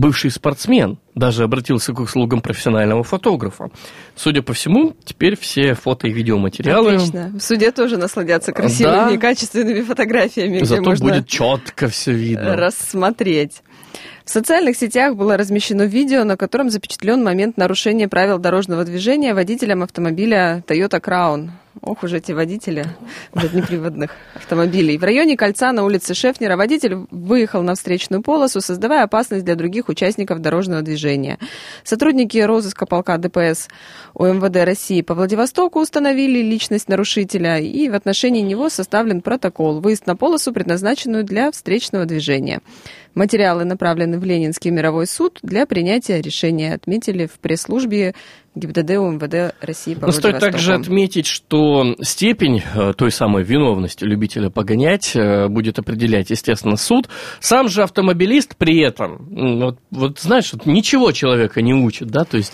бывший 0.00 0.30
спортсмен 0.30 0.98
даже 1.14 1.44
обратился 1.44 1.92
к 1.92 2.00
услугам 2.00 2.40
профессионального 2.40 3.04
фотографа. 3.04 3.70
Судя 4.16 4.42
по 4.42 4.54
всему, 4.54 4.96
теперь 5.04 5.36
все 5.38 5.74
фото 5.74 6.08
и 6.08 6.12
видеоматериалы... 6.12 6.94
Отлично. 6.94 7.32
В 7.38 7.40
суде 7.42 7.70
тоже 7.70 7.98
насладятся 7.98 8.52
красивыми, 8.52 9.14
Да. 9.14 9.16
качественными 9.18 9.82
фотографиями, 9.82 10.64
Зато 10.64 10.94
будет 10.96 11.28
четко 11.28 11.88
все 11.88 12.12
видно. 12.12 12.56
рассмотреть. 12.56 13.62
В 14.24 14.30
социальных 14.30 14.76
сетях 14.76 15.16
было 15.16 15.36
размещено 15.36 15.82
видео, 15.82 16.24
на 16.24 16.36
котором 16.36 16.70
запечатлен 16.70 17.22
момент 17.22 17.56
нарушения 17.56 18.08
правил 18.08 18.38
дорожного 18.38 18.84
движения 18.84 19.34
водителем 19.34 19.82
автомобиля 19.82 20.62
Toyota 20.66 21.00
Crown. 21.00 21.50
Ох 21.82 22.02
уж 22.02 22.12
эти 22.12 22.32
водители 22.32 22.84
заднеприводных 23.32 24.10
автомобилей. 24.34 24.98
В 24.98 25.04
районе 25.04 25.36
кольца 25.36 25.72
на 25.72 25.84
улице 25.84 26.14
Шефнера 26.14 26.56
водитель 26.56 27.06
выехал 27.12 27.62
на 27.62 27.76
встречную 27.76 28.22
полосу, 28.22 28.60
создавая 28.60 29.04
опасность 29.04 29.44
для 29.44 29.54
других 29.54 29.88
участников 29.88 30.40
дорожного 30.40 30.82
движения. 30.82 31.38
Сотрудники 31.84 32.38
розыска 32.38 32.86
полка 32.86 33.18
ДПС 33.18 33.68
УМВД 34.14 34.56
России 34.64 35.00
по 35.02 35.14
Владивостоку 35.14 35.80
установили 35.80 36.42
личность 36.42 36.88
нарушителя, 36.88 37.58
и 37.58 37.88
в 37.88 37.94
отношении 37.94 38.42
него 38.42 38.68
составлен 38.68 39.20
протокол. 39.20 39.80
Выезд 39.80 40.06
на 40.06 40.16
полосу, 40.16 40.52
предназначенную 40.52 41.22
для 41.22 41.52
встречного 41.52 42.04
движения. 42.04 42.60
Материалы 43.14 43.64
направлены 43.64 44.18
в 44.18 44.24
Ленинский 44.24 44.70
мировой 44.70 45.06
суд 45.06 45.38
для 45.42 45.66
принятия 45.66 46.20
решения, 46.20 46.74
отметили 46.74 47.26
в 47.26 47.38
пресс-службе 47.40 48.14
ГИБДД 48.56 48.90
УМВД 48.98 49.54
России 49.60 49.94
по 49.94 50.06
Но 50.06 50.12
стоит 50.12 50.40
также 50.40 50.74
отметить, 50.74 51.26
что 51.26 51.94
степень 52.02 52.62
э, 52.74 52.92
той 52.96 53.12
самой 53.12 53.44
виновности 53.44 54.02
любителя 54.02 54.50
погонять 54.50 55.12
э, 55.14 55.46
будет 55.46 55.78
определять, 55.78 56.30
естественно, 56.30 56.76
суд. 56.76 57.08
Сам 57.38 57.68
же 57.68 57.84
автомобилист 57.84 58.56
при 58.56 58.80
этом, 58.80 59.28
вот, 59.60 59.78
вот 59.92 60.18
знаешь, 60.18 60.52
вот 60.52 60.66
ничего 60.66 61.12
человека 61.12 61.62
не 61.62 61.74
учит, 61.74 62.08
да, 62.08 62.24
то 62.24 62.38
есть 62.38 62.52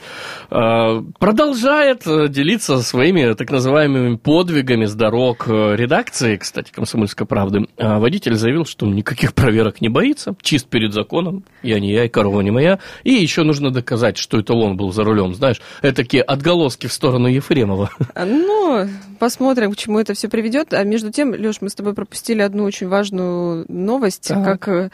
э, 0.51 1.03
продолжает 1.19 2.03
делиться 2.31 2.83
своими 2.83 3.33
так 3.33 3.51
называемыми 3.51 4.17
подвигами 4.17 4.85
с 4.85 4.95
дорог 4.95 5.49
редакции, 5.49 6.37
кстати, 6.37 6.73
«Комсомольской 6.73 7.27
правды». 7.27 7.69
А 7.79 7.99
водитель 7.99 8.35
заявил, 8.35 8.67
что 8.67 8.85
никаких 8.87 9.33
проверок 9.33 9.81
не 9.81 9.89
боится, 9.89 10.35
чист 10.47 10.69
перед 10.69 10.93
законом, 10.93 11.45
я 11.63 11.81
не 11.81 11.93
я, 11.93 12.05
и 12.05 12.09
корова 12.09 12.41
не 12.41 12.51
моя. 12.51 12.79
И 13.05 13.13
еще 13.13 13.43
нужно 13.43 13.71
доказать, 13.71 14.17
что 14.17 14.39
это 14.39 14.55
он 14.55 14.77
был 14.77 14.93
за 14.93 15.05
рулем, 15.05 15.35
знаешь, 15.35 15.61
это 15.83 15.97
такие 15.97 16.23
отголоски 16.23 16.87
в 16.87 16.93
сторону 16.93 17.27
Ефремова. 17.27 17.91
А, 18.15 18.25
Ну, 18.25 18.89
посмотрим, 19.19 19.73
к 19.73 19.77
чему 19.77 19.99
это 19.99 20.15
все 20.15 20.29
приведет. 20.29 20.73
А 20.73 20.85
между 20.85 21.11
тем, 21.11 21.33
Леш, 21.33 21.61
мы 21.61 21.69
с 21.69 21.75
тобой 21.75 21.95
пропустили 21.95 22.43
одну 22.43 22.65
очень 22.65 22.89
важную 22.89 23.67
новость, 23.69 24.29
Так. 24.29 24.45
как 24.45 24.69
э, 24.69 24.91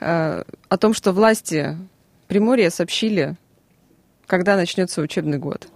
э, 0.00 0.42
о 0.68 0.76
том, 0.78 0.94
что 0.94 1.12
власти 1.12 1.76
Приморья 2.26 2.70
сообщили, 2.70 3.36
когда 4.26 4.56
начнется 4.56 5.02
учебный 5.02 5.38
год. 5.38 5.68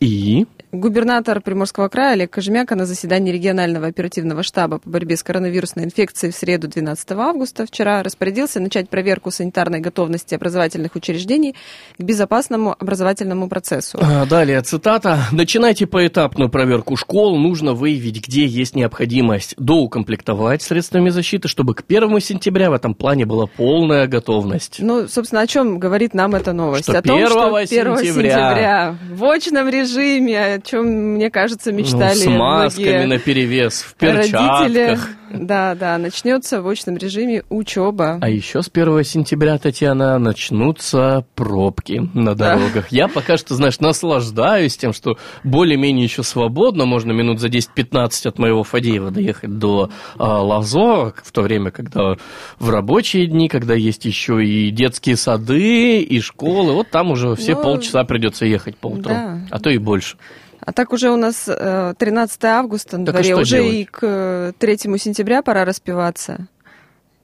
И 0.00 0.46
Губернатор 0.72 1.42
Приморского 1.42 1.88
края 1.88 2.14
Олег 2.14 2.30
Кожемяка 2.30 2.74
на 2.76 2.86
заседании 2.86 3.30
регионального 3.30 3.88
оперативного 3.88 4.42
штаба 4.42 4.78
по 4.78 4.88
борьбе 4.88 5.18
с 5.18 5.22
коронавирусной 5.22 5.84
инфекцией 5.84 6.32
в 6.32 6.34
среду 6.34 6.66
12 6.66 7.10
августа 7.12 7.66
вчера 7.66 8.02
распорядился 8.02 8.58
начать 8.58 8.88
проверку 8.88 9.30
санитарной 9.30 9.80
готовности 9.80 10.34
образовательных 10.34 10.96
учреждений 10.96 11.54
к 11.98 12.02
безопасному 12.02 12.74
образовательному 12.78 13.50
процессу. 13.50 13.98
а, 14.00 14.24
далее 14.24 14.62
цитата. 14.62 15.18
«Начинайте 15.30 15.86
поэтапную 15.86 16.48
проверку 16.48 16.96
школ. 16.96 17.38
Нужно 17.38 17.74
выявить, 17.74 18.26
где 18.26 18.46
есть 18.46 18.74
необходимость 18.74 19.54
доукомплектовать 19.58 20.62
средствами 20.62 21.10
защиты, 21.10 21.48
чтобы 21.48 21.74
к 21.74 21.84
1 21.86 22.18
сентября 22.20 22.70
в 22.70 22.72
этом 22.72 22.94
плане 22.94 23.26
была 23.26 23.44
полная 23.44 24.06
готовность». 24.06 24.76
Ну, 24.78 25.06
собственно, 25.06 25.42
о 25.42 25.46
чем 25.46 25.78
говорит 25.78 26.14
нам 26.14 26.34
эта 26.34 26.54
новость? 26.54 26.84
Что 26.84 26.98
о 26.98 27.02
том, 27.02 27.16
1 27.16 27.28
что 27.28 27.56
1 27.56 27.66
сентября. 27.68 28.04
сентября 28.06 28.96
в 29.10 29.24
очном 29.26 29.68
режиме, 29.68 30.61
чем, 30.62 30.86
мне 31.14 31.30
кажется, 31.30 31.72
мечтали 31.72 32.14
Ну, 32.14 32.14
с 32.14 32.26
масками 32.26 32.84
многие 32.84 33.06
наперевес, 33.06 33.82
в 33.82 33.94
родители. 34.02 34.32
перчатках. 34.74 35.08
Да, 35.34 35.74
да, 35.74 35.96
начнется 35.96 36.60
в 36.60 36.68
очном 36.68 36.98
режиме 36.98 37.42
учеба. 37.48 38.18
А 38.20 38.28
еще 38.28 38.60
с 38.62 38.68
1 38.68 39.02
сентября, 39.02 39.56
Татьяна, 39.58 40.18
начнутся 40.18 41.24
пробки 41.34 42.02
на 42.12 42.34
Да. 42.34 42.56
дорогах. 42.56 42.92
Я 42.92 43.08
пока 43.08 43.38
что, 43.38 43.54
знаешь, 43.54 43.80
наслаждаюсь 43.80 44.76
тем, 44.76 44.92
что 44.92 45.16
более-менее 45.42 46.04
еще 46.04 46.22
свободно, 46.22 46.84
можно 46.84 47.12
минут 47.12 47.40
за 47.40 47.48
10-15 47.48 48.26
от 48.26 48.38
моего 48.38 48.62
Фадеева 48.62 49.10
доехать 49.10 49.58
до 49.58 49.90
а, 50.18 50.42
Лазо, 50.42 51.14
в 51.24 51.32
то 51.32 51.40
время, 51.40 51.70
когда 51.70 52.16
в 52.58 52.68
рабочие 52.68 53.26
дни, 53.26 53.48
когда 53.48 53.74
есть 53.74 54.04
еще 54.04 54.44
и 54.44 54.70
детские 54.70 55.16
сады, 55.16 56.00
и 56.02 56.20
школы, 56.20 56.74
вот 56.74 56.90
там 56.90 57.10
уже 57.10 57.34
все 57.36 57.54
Ну, 57.54 57.62
полчаса 57.62 58.04
придется 58.04 58.44
ехать 58.44 58.76
по 58.76 58.88
утру, 58.88 59.14
да. 59.14 59.40
а 59.50 59.58
то 59.58 59.70
и 59.70 59.78
больше. 59.78 60.16
А 60.64 60.72
так 60.72 60.92
уже 60.92 61.10
у 61.10 61.16
нас 61.16 61.44
э, 61.48 61.94
13 61.98 62.44
августа 62.44 62.96
на 62.98 63.06
Так 63.06 63.16
а 63.16 63.18
дворе, 63.18 63.34
что 63.34 63.42
уже 63.42 63.56
делать? 63.56 63.74
и 63.74 63.84
к 63.84 63.98
э, 64.02 64.52
3 64.58 64.78
сентября 64.98 65.42
пора 65.42 65.64
распиваться. 65.64 66.46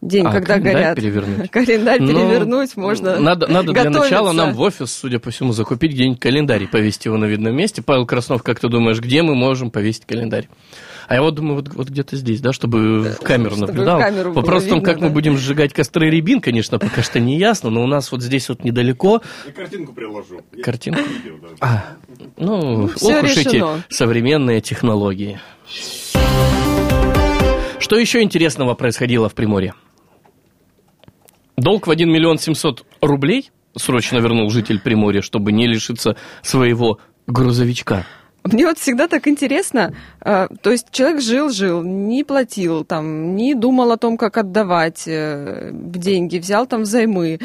День, 0.01 0.27
А, 0.27 0.33
когда 0.33 0.55
календарь 0.55 0.73
горят. 0.75 0.97
перевернуть? 0.97 1.51
Календарь 1.51 2.01
Ну, 2.01 2.09
перевернуть 2.09 2.77
можно. 2.77 3.19
Надо, 3.19 3.49
надо 3.49 3.73
для 3.73 3.91
начала 3.91 4.31
нам 4.33 4.55
в 4.55 4.61
офис, 4.61 4.93
судя 4.93 5.19
по 5.19 5.31
всему, 5.31 5.53
закупить 5.53 5.93
где-нибудь 5.93 6.21
календарь 6.21 6.63
и 6.65 6.67
повесить 6.67 7.05
его 7.07 7.17
на 7.17 7.25
видном 7.25 7.57
месте. 7.57 7.83
Павел 7.83 8.07
Краснов, 8.07 8.43
как 8.45 8.61
ты 8.61 8.69
думаешь, 8.69 9.01
где 9.01 9.23
мы 9.23 9.35
можем 9.35 9.71
повесить 9.73 10.05
календарь? 10.07 10.49
А 11.09 11.15
я 11.15 11.23
вот 11.23 11.35
думаю, 11.37 11.57
вот, 11.57 11.69
вот 11.75 11.89
где-то 11.89 12.17
здесь, 12.17 12.43
да, 12.43 12.53
чтобы 12.53 13.01
в 13.01 13.17
камеру 13.23 13.53
чтобы 13.57 13.73
в 13.73 13.75
наблюдал. 13.75 13.99
камеру 13.99 14.33
было 14.33 14.41
Вопрос 14.43 14.65
в 14.65 14.69
том, 14.69 14.83
как 14.83 15.01
мы 15.01 15.09
да. 15.09 15.15
будем 15.15 15.39
сжигать 15.39 15.73
костры 15.73 16.11
рябин, 16.11 16.43
конечно, 16.43 16.79
пока 16.79 17.03
что 17.03 17.19
не 17.19 17.39
ясно, 17.39 17.71
но 17.71 17.83
у 17.83 17.87
нас 17.87 18.13
вот 18.13 18.23
здесь 18.23 18.51
вот 18.51 18.63
недалеко 18.63 19.23
Я 19.47 19.53
картинку 19.53 19.95
приложу. 19.95 20.43
Картинку. 20.63 21.01
А, 21.61 21.97
ну, 22.37 22.89
всё 22.89 23.21
ох 23.21 23.25
уж 23.25 23.37
эти 23.39 23.65
современные 23.89 24.61
технологии. 24.61 25.41
Что 27.79 27.97
еще 27.97 28.21
интересного 28.21 28.75
происходило 28.75 29.31
в 29.31 29.35
Приморье? 29.35 29.73
Долг 31.57 31.87
в 31.87 31.91
1 31.91 32.07
миллион 32.07 32.39
700 32.39 32.85
рублей 33.01 33.51
срочно 33.75 34.19
вернул 34.19 34.51
житель 34.51 34.79
Приморья, 34.79 35.23
чтобы 35.23 35.53
не 35.53 35.67
лишиться 35.67 36.17
своего 36.43 36.99
грузовичка. 37.27 38.05
Мне 38.53 38.67
вот 38.67 38.79
всегда 38.79 39.09
так 39.09 39.29
интересно, 39.29 39.93
э, 40.25 40.49
то 40.63 40.71
есть 40.71 40.87
человек 40.91 41.21
жил-жил, 41.21 41.83
не 41.83 42.25
платил 42.25 42.83
там, 42.85 43.37
не 43.37 43.55
думал 43.55 43.93
о 43.93 43.99
том, 43.99 44.17
как 44.17 44.39
отдавать 44.39 45.05
э, 45.07 45.71
деньги, 45.73 46.39
взял 46.39 46.67
там 46.67 46.83
взаймы. 46.83 47.41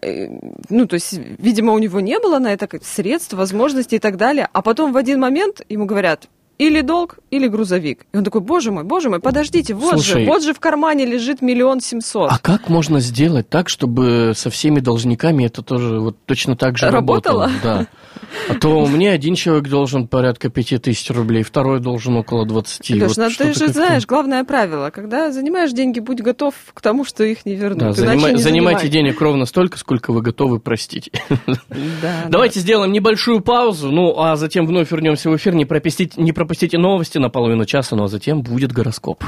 Э, 0.00 0.26
Ну, 0.68 0.86
то 0.86 0.94
есть, 0.94 1.12
видимо, 1.38 1.72
у 1.72 1.78
него 1.78 2.00
не 2.00 2.18
было 2.18 2.40
на 2.40 2.52
это 2.52 2.68
средств, 2.82 3.34
возможностей 3.34 3.96
и 3.96 4.00
так 4.00 4.16
далее. 4.16 4.48
А 4.52 4.62
потом 4.62 4.92
в 4.92 4.96
один 4.96 5.20
момент 5.20 5.60
ему 5.68 5.86
говорят, 5.86 6.28
или 6.66 6.80
долг, 6.80 7.18
или 7.30 7.46
грузовик. 7.48 8.06
И 8.12 8.16
он 8.16 8.24
такой, 8.24 8.40
боже 8.40 8.70
мой, 8.72 8.84
боже 8.84 9.10
мой, 9.10 9.20
подождите, 9.20 9.74
вот 9.74 9.94
Слушай, 9.94 10.24
же, 10.24 10.30
вот 10.30 10.42
же 10.42 10.54
в 10.54 10.60
кармане 10.60 11.04
лежит 11.04 11.42
миллион 11.42 11.80
семьсот. 11.80 12.30
А 12.32 12.38
как 12.38 12.68
можно 12.68 13.00
сделать 13.00 13.48
так, 13.48 13.68
чтобы 13.68 14.32
со 14.36 14.50
всеми 14.50 14.80
должниками 14.80 15.44
это 15.44 15.62
тоже 15.62 15.98
вот 16.00 16.16
точно 16.26 16.56
так 16.56 16.78
же 16.78 16.90
Работало? 16.90 17.46
работало? 17.46 17.50
Да. 17.62 17.86
А 18.48 18.54
то 18.54 18.86
мне 18.86 19.10
один 19.10 19.34
человек 19.34 19.68
должен 19.68 20.06
порядка 20.08 20.48
пяти 20.48 20.78
тысяч 20.78 21.10
рублей, 21.10 21.42
второй 21.42 21.80
должен 21.80 22.16
около 22.16 22.46
20. 22.46 22.90
Леш, 22.90 23.08
Вот 23.08 23.16
ну 23.16 23.24
ты 23.26 23.30
что-то 23.32 23.52
же 23.54 23.68
знаешь, 23.72 24.06
главное 24.06 24.44
правило, 24.44 24.90
когда 24.90 25.30
занимаешь 25.32 25.72
деньги, 25.72 26.00
будь 26.00 26.20
готов 26.20 26.54
к 26.72 26.80
тому, 26.80 27.04
что 27.04 27.24
их 27.24 27.44
не 27.44 27.54
вернут. 27.56 27.78
Да, 27.78 27.90
занима- 27.90 28.32
не 28.32 28.36
занимайте 28.42 28.42
занимай. 28.42 28.88
денег 28.88 29.20
ровно 29.20 29.44
столько, 29.46 29.78
сколько 29.78 30.12
вы 30.12 30.22
готовы 30.22 30.60
простить. 30.60 31.10
Да, 32.00 32.26
Давайте 32.28 32.60
сделаем 32.60 32.92
небольшую 32.92 33.40
паузу, 33.40 33.90
ну 33.90 34.18
а 34.18 34.36
затем 34.36 34.66
вновь 34.66 34.90
вернемся 34.90 35.30
в 35.30 35.36
эфир. 35.36 35.54
Не 35.54 35.64
пропустите, 35.64 36.20
не 36.20 36.32
пропустите 36.52 36.76
новости 36.76 37.16
на 37.16 37.30
половину 37.30 37.64
часа, 37.64 37.96
ну 37.96 38.04
а 38.04 38.08
затем 38.08 38.42
будет 38.42 38.72
гороскоп. 38.72 39.24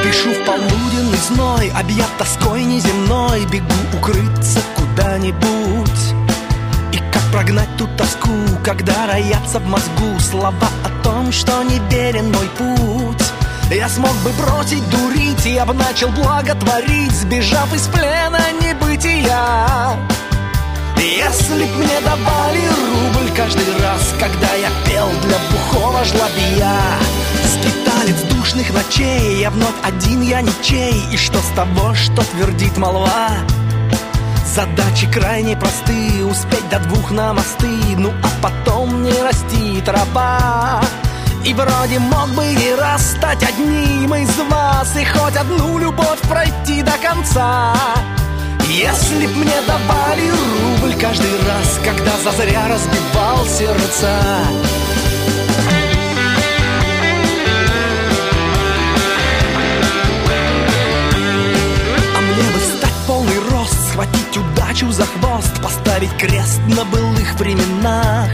Спешу 0.00 0.30
в 0.32 0.46
полуденный 0.46 1.18
зной, 1.28 1.70
объят 1.78 2.08
тоской 2.16 2.64
неземной 2.64 3.44
Бегу 3.52 3.98
укрыться 3.98 4.60
куда-нибудь. 4.74 6.00
И 6.92 6.98
как 7.12 7.22
прогнать 7.30 7.68
ту 7.76 7.86
тоску, 7.98 8.32
когда 8.64 9.06
роятся 9.06 9.58
в 9.58 9.66
мозгу 9.66 10.18
Слова 10.18 10.70
о 10.82 11.04
том, 11.04 11.30
что 11.30 11.62
не 11.62 11.78
верен 11.90 12.32
мой 12.32 12.48
путь? 12.56 13.22
Я 13.70 13.90
смог 13.90 14.14
бы 14.24 14.30
бросить 14.42 14.88
дурить, 14.88 15.44
я 15.44 15.66
бы 15.66 15.74
начал 15.74 16.08
благотворить 16.08 17.12
Сбежав 17.12 17.70
из 17.74 17.86
плена 17.88 18.40
небытия 18.62 19.98
Если 21.00 21.64
б 21.64 21.76
мне 21.76 22.00
давали 22.04 22.62
рубль 22.68 23.30
каждый 23.34 23.64
раз, 23.82 24.14
когда 24.20 24.52
я 24.54 24.68
пел 24.84 25.08
для 25.22 25.38
бухого 25.50 26.04
жлобия 26.04 26.76
Скиталец 27.44 28.20
душных 28.34 28.72
ночей, 28.74 29.40
я 29.40 29.50
вновь 29.50 29.74
один, 29.82 30.20
я 30.22 30.42
ничей. 30.42 30.94
И 31.10 31.16
что 31.16 31.38
с 31.38 31.48
того, 31.56 31.94
что 31.94 32.22
твердит 32.22 32.76
молва? 32.76 33.30
Задачи 34.54 35.10
крайне 35.10 35.56
просты, 35.56 36.24
успеть 36.24 36.68
до 36.68 36.80
двух 36.80 37.10
на 37.12 37.32
мосты 37.32 37.68
Ну 37.96 38.12
а 38.22 38.28
потом 38.42 39.02
не 39.02 39.12
расти 39.22 39.80
трава 39.82 40.82
и 41.42 41.54
вроде 41.54 41.98
мог 41.98 42.28
бы 42.34 42.44
и 42.44 42.74
раз 42.74 43.12
стать 43.12 43.42
одним 43.42 44.14
из 44.14 44.28
вас 44.50 44.94
И 44.94 45.04
хоть 45.06 45.36
одну 45.36 45.78
любовь 45.78 46.20
пройти 46.28 46.82
до 46.82 46.92
конца 46.98 47.74
Если 48.70 49.26
б 49.26 49.34
мне 49.34 49.60
давали 49.66 50.30
рубль 50.30 50.94
каждый 50.94 51.32
раз 51.44 51.80
Когда 51.84 52.12
зазря 52.22 52.68
разбивал 52.68 53.44
сердца. 53.44 54.08
А 62.14 62.20
мне 62.20 62.50
бы 62.52 62.60
стать 62.60 62.94
полный 63.08 63.38
рост 63.50 63.74
Схватить 63.90 64.36
удачу 64.36 64.88
за 64.92 65.04
хвост 65.04 65.60
Поставить 65.60 66.16
крест 66.16 66.60
на 66.68 66.84
былых 66.84 67.34
временах. 67.40 68.30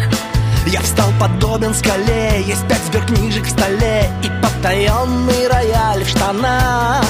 Я 0.66 0.83
встал 0.83 1.09
подобен 1.18 1.72
скале, 1.72 2.42
есть 2.46 2.68
пять 2.68 2.85
сберкнижек 2.88 3.44
в 3.46 3.51
столе 3.51 4.11
И 4.22 4.29
потаенный 4.42 5.49
рояль 5.49 6.05
в 6.05 6.09
штанах 6.09 7.07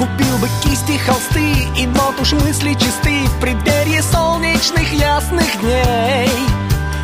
Купил 0.00 0.38
бы 0.38 0.48
кисти, 0.62 0.96
холсты, 0.96 1.52
и 1.76 1.86
вот 1.88 2.18
уж 2.18 2.32
мысли 2.32 2.72
чисты 2.72 3.22
В 3.26 3.38
преддверии 3.38 4.00
солнечных 4.00 4.90
ясных 4.94 5.60
дней. 5.60 6.30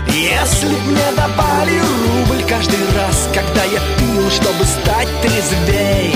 Если 0.08 0.68
б 0.68 0.80
мне 0.86 1.12
давали 1.14 1.78
рубль 1.78 2.42
каждый 2.48 2.80
раз 2.96 3.28
Когда 3.34 3.64
я 3.64 3.80
пил, 3.98 4.30
чтобы 4.30 4.64
стать 4.64 5.08
трезвей 5.20 6.14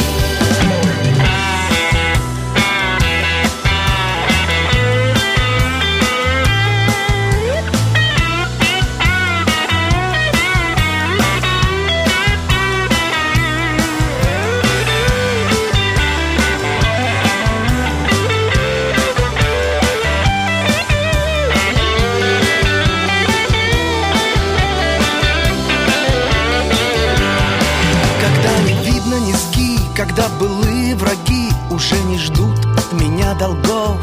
Уже 31.71 31.97
не 32.03 32.19
ждут 32.19 32.59
от 32.77 32.93
меня 32.93 33.33
долгов. 33.35 33.97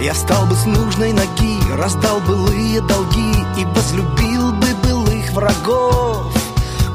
Я 0.00 0.14
стал 0.14 0.46
бы 0.46 0.56
с 0.56 0.64
нужной 0.64 1.12
ноги, 1.12 1.58
раздал 1.76 2.20
былые 2.20 2.80
долги 2.80 3.32
И 3.58 3.64
возлюбил 3.66 4.52
бы 4.52 4.66
былых 4.82 5.30
врагов. 5.32 6.32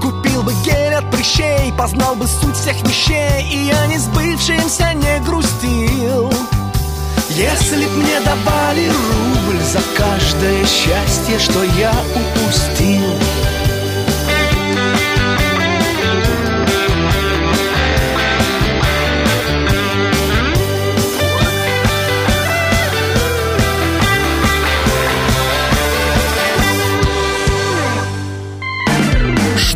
Купил 0.01 0.41
бы 0.41 0.53
гель 0.65 0.95
от 0.95 1.09
прыщей, 1.11 1.71
познал 1.77 2.15
бы 2.15 2.27
суть 2.27 2.55
всех 2.55 2.81
вещей 2.81 3.47
И 3.51 3.67
я 3.67 3.85
не 3.85 3.99
сбывшимся 3.99 4.93
не 4.93 5.19
грустил. 5.19 6.33
Если 7.29 7.85
б 7.85 7.91
мне 7.91 8.19
давали 8.21 8.89
рубль 8.89 9.61
за 9.71 9.81
каждое 9.95 10.65
счастье, 10.65 11.37
что 11.37 11.63
я 11.63 11.93
упустил 12.15 13.13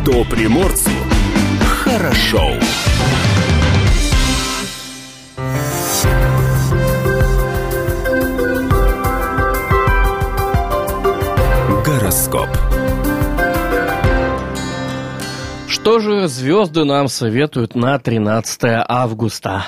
Что 0.04 0.22
приморцу 0.24 0.90
хорошо. 1.66 2.52
Гороскоп. 11.86 12.48
Что 15.68 16.00
же 16.00 16.28
звезды 16.28 16.84
нам 16.84 17.08
советуют 17.08 17.74
на 17.74 17.98
13 17.98 18.60
августа? 18.86 19.64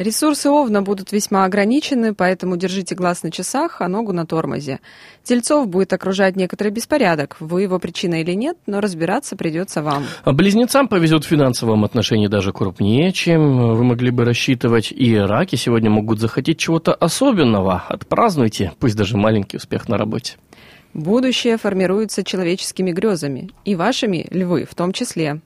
Ресурсы 0.00 0.48
Овна 0.48 0.80
будут 0.80 1.12
весьма 1.12 1.44
ограничены, 1.44 2.14
поэтому 2.14 2.56
держите 2.56 2.94
глаз 2.94 3.22
на 3.22 3.30
часах, 3.30 3.82
а 3.82 3.88
ногу 3.88 4.14
на 4.14 4.24
тормозе. 4.24 4.80
Тельцов 5.24 5.68
будет 5.68 5.92
окружать 5.92 6.36
некоторый 6.36 6.70
беспорядок. 6.70 7.36
Вы 7.38 7.60
его 7.64 7.78
причина 7.78 8.22
или 8.22 8.32
нет, 8.32 8.56
но 8.66 8.80
разбираться 8.80 9.36
придется 9.36 9.82
вам. 9.82 10.04
А 10.24 10.32
Близнецам 10.32 10.88
повезет 10.88 11.26
в 11.26 11.28
финансовом 11.28 11.84
отношении 11.84 12.28
даже 12.28 12.54
крупнее, 12.54 13.12
чем 13.12 13.74
вы 13.76 13.84
могли 13.84 14.10
бы 14.10 14.24
рассчитывать. 14.24 14.90
И 14.90 15.14
раки 15.18 15.56
сегодня 15.56 15.90
могут 15.90 16.18
захотеть 16.18 16.56
чего-то 16.56 16.94
особенного. 16.94 17.84
Отпразднуйте, 17.86 18.72
пусть 18.78 18.96
даже 18.96 19.18
маленький 19.18 19.58
успех 19.58 19.86
на 19.86 19.98
работе. 19.98 20.36
Будущее 20.94 21.58
формируется 21.58 22.24
человеческими 22.24 22.90
грезами, 22.90 23.50
и 23.66 23.74
вашими, 23.74 24.26
львы, 24.30 24.64
в 24.64 24.74
том 24.74 24.94
числе. 24.94 25.42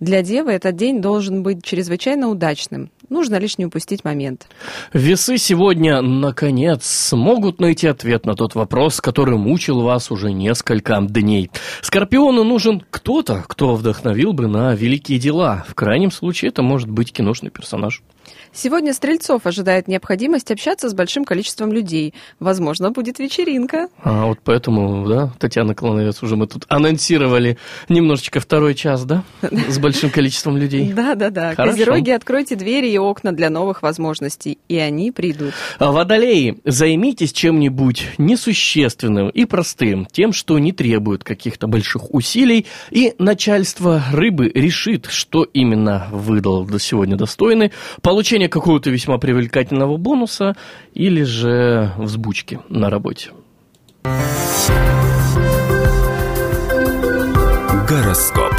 Для 0.00 0.22
Девы 0.22 0.52
этот 0.52 0.76
день 0.76 1.02
должен 1.02 1.42
быть 1.42 1.62
чрезвычайно 1.62 2.28
удачным. 2.28 2.90
Нужно 3.10 3.40
лишь 3.40 3.58
не 3.58 3.66
упустить 3.66 4.04
момент. 4.04 4.46
Весы 4.92 5.36
сегодня, 5.36 6.00
наконец, 6.00 6.86
смогут 6.86 7.60
найти 7.60 7.88
ответ 7.88 8.24
на 8.24 8.36
тот 8.36 8.54
вопрос, 8.54 9.00
который 9.00 9.36
мучил 9.36 9.80
вас 9.80 10.12
уже 10.12 10.32
несколько 10.32 11.00
дней. 11.00 11.50
Скорпиону 11.82 12.44
нужен 12.44 12.84
кто-то, 12.88 13.44
кто 13.48 13.74
вдохновил 13.74 14.32
бы 14.32 14.46
на 14.46 14.76
великие 14.76 15.18
дела. 15.18 15.64
В 15.68 15.74
крайнем 15.74 16.12
случае 16.12 16.50
это 16.50 16.62
может 16.62 16.88
быть 16.88 17.12
киношный 17.12 17.50
персонаж. 17.50 18.00
Сегодня 18.52 18.92
Стрельцов 18.92 19.46
ожидает 19.46 19.86
необходимость 19.86 20.50
общаться 20.50 20.88
с 20.88 20.94
большим 20.94 21.24
количеством 21.24 21.72
людей. 21.72 22.14
Возможно, 22.40 22.90
будет 22.90 23.20
вечеринка. 23.20 23.88
А 24.02 24.26
вот 24.26 24.40
поэтому, 24.42 25.06
да, 25.08 25.32
Татьяна 25.38 25.74
Клановец, 25.74 26.22
уже 26.22 26.34
мы 26.34 26.48
тут 26.48 26.64
анонсировали 26.68 27.58
немножечко 27.88 28.40
второй 28.40 28.74
час, 28.74 29.04
да, 29.04 29.22
с 29.40 29.78
большим 29.78 30.10
количеством 30.10 30.56
людей. 30.56 30.92
Да-да-да. 31.00 31.54
Хорошо. 31.54 31.72
Козероги, 31.72 32.10
откройте 32.10 32.56
двери 32.56 32.88
и 32.88 32.98
окна 32.98 33.32
для 33.32 33.50
новых 33.50 33.82
возможностей, 33.82 34.58
и 34.68 34.76
они 34.78 35.12
придут. 35.12 35.54
А, 35.78 35.92
Водолеи, 35.92 36.58
займитесь 36.64 37.32
чем-нибудь 37.32 38.14
несущественным 38.18 39.28
и 39.30 39.44
простым, 39.44 40.06
тем, 40.10 40.32
что 40.32 40.58
не 40.58 40.72
требует 40.72 41.22
каких-то 41.22 41.68
больших 41.68 42.12
усилий, 42.12 42.66
и 42.90 43.14
начальство 43.18 44.02
рыбы 44.12 44.50
решит, 44.52 45.06
что 45.06 45.44
именно 45.44 46.08
вы 46.10 46.40
до 46.40 46.66
сегодня 46.78 47.16
достойны, 47.16 47.70
получение 48.02 48.39
какого-то 48.48 48.90
весьма 48.90 49.18
привлекательного 49.18 49.96
бонуса 49.96 50.56
или 50.94 51.22
же 51.22 51.92
взбучки 51.96 52.60
на 52.68 52.90
работе. 52.90 53.30
Гороскоп. 57.88 58.54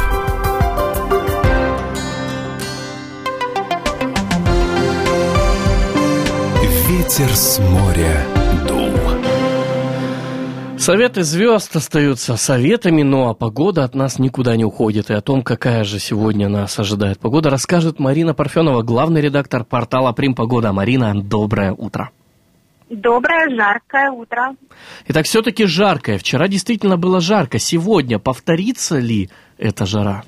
Ветер 6.88 7.34
с 7.34 7.58
моря 7.58 8.26
дул. 8.68 8.81
Советы 10.82 11.22
звезд 11.22 11.76
остаются 11.76 12.36
советами, 12.36 13.02
но 13.02 13.30
а 13.30 13.34
погода 13.34 13.84
от 13.84 13.94
нас 13.94 14.18
никуда 14.18 14.56
не 14.56 14.64
уходит. 14.64 15.10
И 15.10 15.14
о 15.14 15.20
том, 15.20 15.44
какая 15.44 15.84
же 15.84 16.00
сегодня 16.00 16.48
нас 16.48 16.76
ожидает 16.76 17.20
погода, 17.20 17.50
расскажет 17.50 18.00
Марина 18.00 18.34
Парфенова, 18.34 18.82
главный 18.82 19.20
редактор 19.20 19.62
портала 19.62 20.10
Прим 20.10 20.34
Погода. 20.34 20.72
Марина, 20.72 21.14
доброе 21.14 21.70
утро. 21.70 22.10
Доброе, 22.90 23.54
жаркое 23.56 24.10
утро. 24.10 24.56
Итак, 25.06 25.26
все-таки 25.26 25.66
жаркое. 25.66 26.18
Вчера 26.18 26.48
действительно 26.48 26.96
было 26.96 27.20
жарко. 27.20 27.60
Сегодня 27.60 28.18
повторится 28.18 28.98
ли 28.98 29.30
эта 29.58 29.86
жара? 29.86 30.24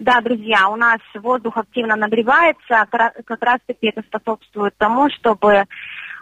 Да, 0.00 0.20
друзья, 0.22 0.68
у 0.70 0.74
нас 0.74 0.98
воздух 1.14 1.56
активно 1.56 1.94
нагревается, 1.94 2.84
как 2.90 3.42
раз-таки 3.42 3.90
это 3.94 4.02
способствует 4.02 4.74
тому, 4.76 5.08
чтобы 5.08 5.66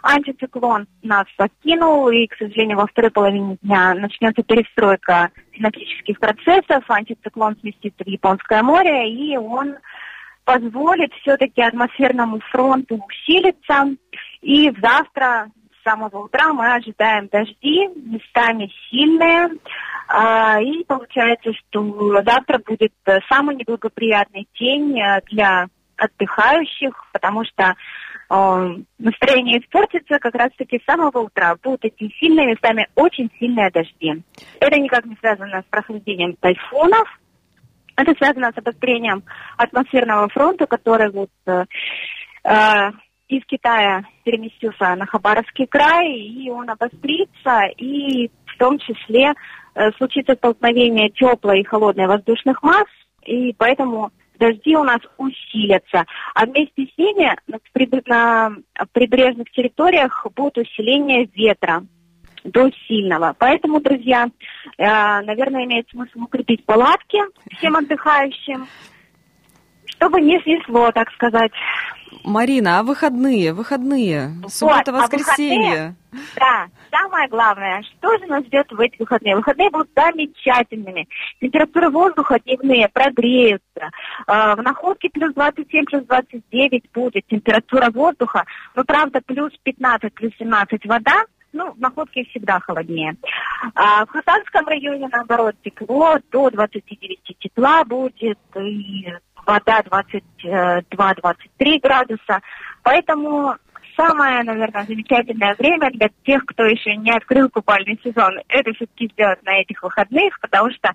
антициклон 0.05 0.87
нас 1.01 1.25
покинул, 1.35 2.09
и, 2.09 2.27
к 2.27 2.35
сожалению, 2.37 2.77
во 2.77 2.87
второй 2.87 3.11
половине 3.11 3.57
дня 3.61 3.95
начнется 3.95 4.43
перестройка 4.43 5.31
синаптических 5.55 6.19
процессов, 6.19 6.83
антициклон 6.87 7.57
сместится 7.59 8.03
в 8.03 8.07
Японское 8.07 8.61
море, 8.61 9.09
и 9.09 9.35
он 9.35 9.75
позволит 10.43 11.11
все-таки 11.21 11.61
атмосферному 11.61 12.39
фронту 12.51 13.03
усилиться, 13.03 13.95
и 14.41 14.71
завтра 14.79 15.49
самого 15.83 16.25
утра 16.25 16.53
мы 16.53 16.73
ожидаем 16.73 17.27
дожди, 17.27 17.87
местами 17.95 18.71
сильные. 18.89 19.49
А, 20.07 20.59
И 20.61 20.83
получается, 20.83 21.51
что 21.53 22.23
завтра 22.23 22.59
будет 22.59 22.93
э, 23.05 23.19
самый 23.29 23.55
неблагоприятный 23.55 24.47
день 24.59 24.99
э, 24.99 25.21
для 25.31 25.67
отдыхающих, 25.97 26.93
потому 27.13 27.43
что 27.45 27.75
настроение 28.29 29.59
испортится 29.59 30.19
как 30.19 30.33
раз-таки 30.35 30.79
с 30.79 30.85
самого 30.85 31.19
утра. 31.19 31.55
Будут 31.61 31.85
идти 31.85 32.13
сильные, 32.19 32.47
местами 32.47 32.87
очень 32.95 33.29
сильные 33.39 33.69
дожди. 33.69 34.23
Это 34.59 34.79
никак 34.79 35.05
не 35.05 35.15
связано 35.17 35.61
с 35.61 35.65
прохождением 35.69 36.35
тайфунов. 36.39 37.07
Это 37.97 38.13
связано 38.17 38.51
с 38.53 38.57
обострением 38.57 39.23
атмосферного 39.57 40.27
фронта, 40.29 40.65
который 40.67 41.11
вот 41.11 41.29
э, 41.45 41.65
э, 42.43 42.91
из 43.29 43.45
Китая 43.45 44.03
переместился 44.23 44.95
на 44.95 45.05
Хабаровский 45.05 45.65
край, 45.65 46.11
и 46.11 46.49
он 46.49 46.69
обострится, 46.69 47.61
и 47.77 48.29
в 48.45 48.57
том 48.57 48.79
числе 48.79 49.33
э, 49.75 49.91
случится 49.97 50.33
столкновение 50.33 51.09
теплой 51.09 51.61
и 51.61 51.63
холодной 51.63 52.07
воздушных 52.07 52.61
масс, 52.63 52.87
и 53.23 53.53
поэтому 53.53 54.11
дожди 54.39 54.75
у 54.75 54.83
нас 54.83 54.99
усилятся. 55.17 56.05
А 56.33 56.45
вместе 56.45 56.87
с 56.87 56.97
ними 56.97 57.35
на, 57.47 57.57
приб- 57.73 58.03
на 58.05 58.55
прибрежных 58.93 59.49
территориях 59.51 60.25
будет 60.35 60.57
усиление 60.57 61.29
ветра 61.33 61.85
до 62.43 62.69
сильного. 62.87 63.35
Поэтому, 63.37 63.81
друзья, 63.81 64.27
э, 64.77 64.83
наверное, 64.85 65.65
имеет 65.65 65.89
смысл 65.89 66.19
укрепить 66.23 66.63
палатки 66.65 67.19
всем 67.57 67.75
отдыхающим, 67.75 68.67
чтобы 69.87 70.21
не 70.21 70.39
снесло, 70.41 70.91
так 70.91 71.11
сказать. 71.11 71.51
Марина, 72.23 72.79
а 72.79 72.83
выходные, 72.83 73.53
выходные, 73.53 74.31
суббота, 74.47 74.91
а 74.91 75.01
воскресенье. 75.01 75.95
Да, 76.35 76.67
самое 76.89 77.27
главное, 77.27 77.83
что 77.83 78.17
же 78.17 78.25
нас 78.25 78.45
ждет 78.45 78.71
в 78.71 78.79
эти 78.79 78.97
выходные? 78.97 79.35
Выходные 79.35 79.69
будут 79.69 79.89
замечательными. 79.95 81.07
Температура 81.41 81.89
воздуха 81.89 82.39
дневные 82.39 82.87
прогреются. 82.89 83.91
Э, 84.27 84.55
В 84.55 84.61
находке 84.61 85.09
плюс 85.09 85.33
27, 85.33 85.85
плюс 85.85 86.03
29 86.05 86.91
будет 86.93 87.27
температура 87.27 87.91
воздуха. 87.91 88.45
Но, 88.75 88.83
правда, 88.85 89.21
плюс 89.25 89.51
15, 89.63 90.13
плюс 90.13 90.31
17 90.39 90.85
вода. 90.85 91.25
Ну, 91.55 91.71
в 91.71 91.79
находке 91.79 92.25
всегда 92.25 92.59
холоднее. 92.59 93.15
А 93.75 94.05
в 94.05 94.09
Хасанском 94.09 94.67
районе, 94.67 95.07
наоборот, 95.09 95.55
тепло, 95.63 96.17
до 96.29 96.49
29 96.49 97.37
тепла 97.39 97.85
будет, 97.85 98.37
и 98.59 99.07
вода 99.45 99.81
22-23 100.43 101.79
градуса. 101.81 102.41
Поэтому 102.83 103.55
самое, 103.95 104.43
наверное, 104.43 104.83
замечательное 104.83 105.55
время 105.55 105.91
для 105.91 106.09
тех, 106.25 106.45
кто 106.45 106.65
еще 106.65 106.97
не 106.97 107.11
открыл 107.11 107.49
купальный 107.49 107.97
сезон, 108.03 108.37
это 108.49 108.73
все-таки 108.73 109.07
сделать 109.13 109.41
на 109.43 109.61
этих 109.61 109.81
выходных, 109.81 110.37
потому 110.41 110.69
что 110.71 110.93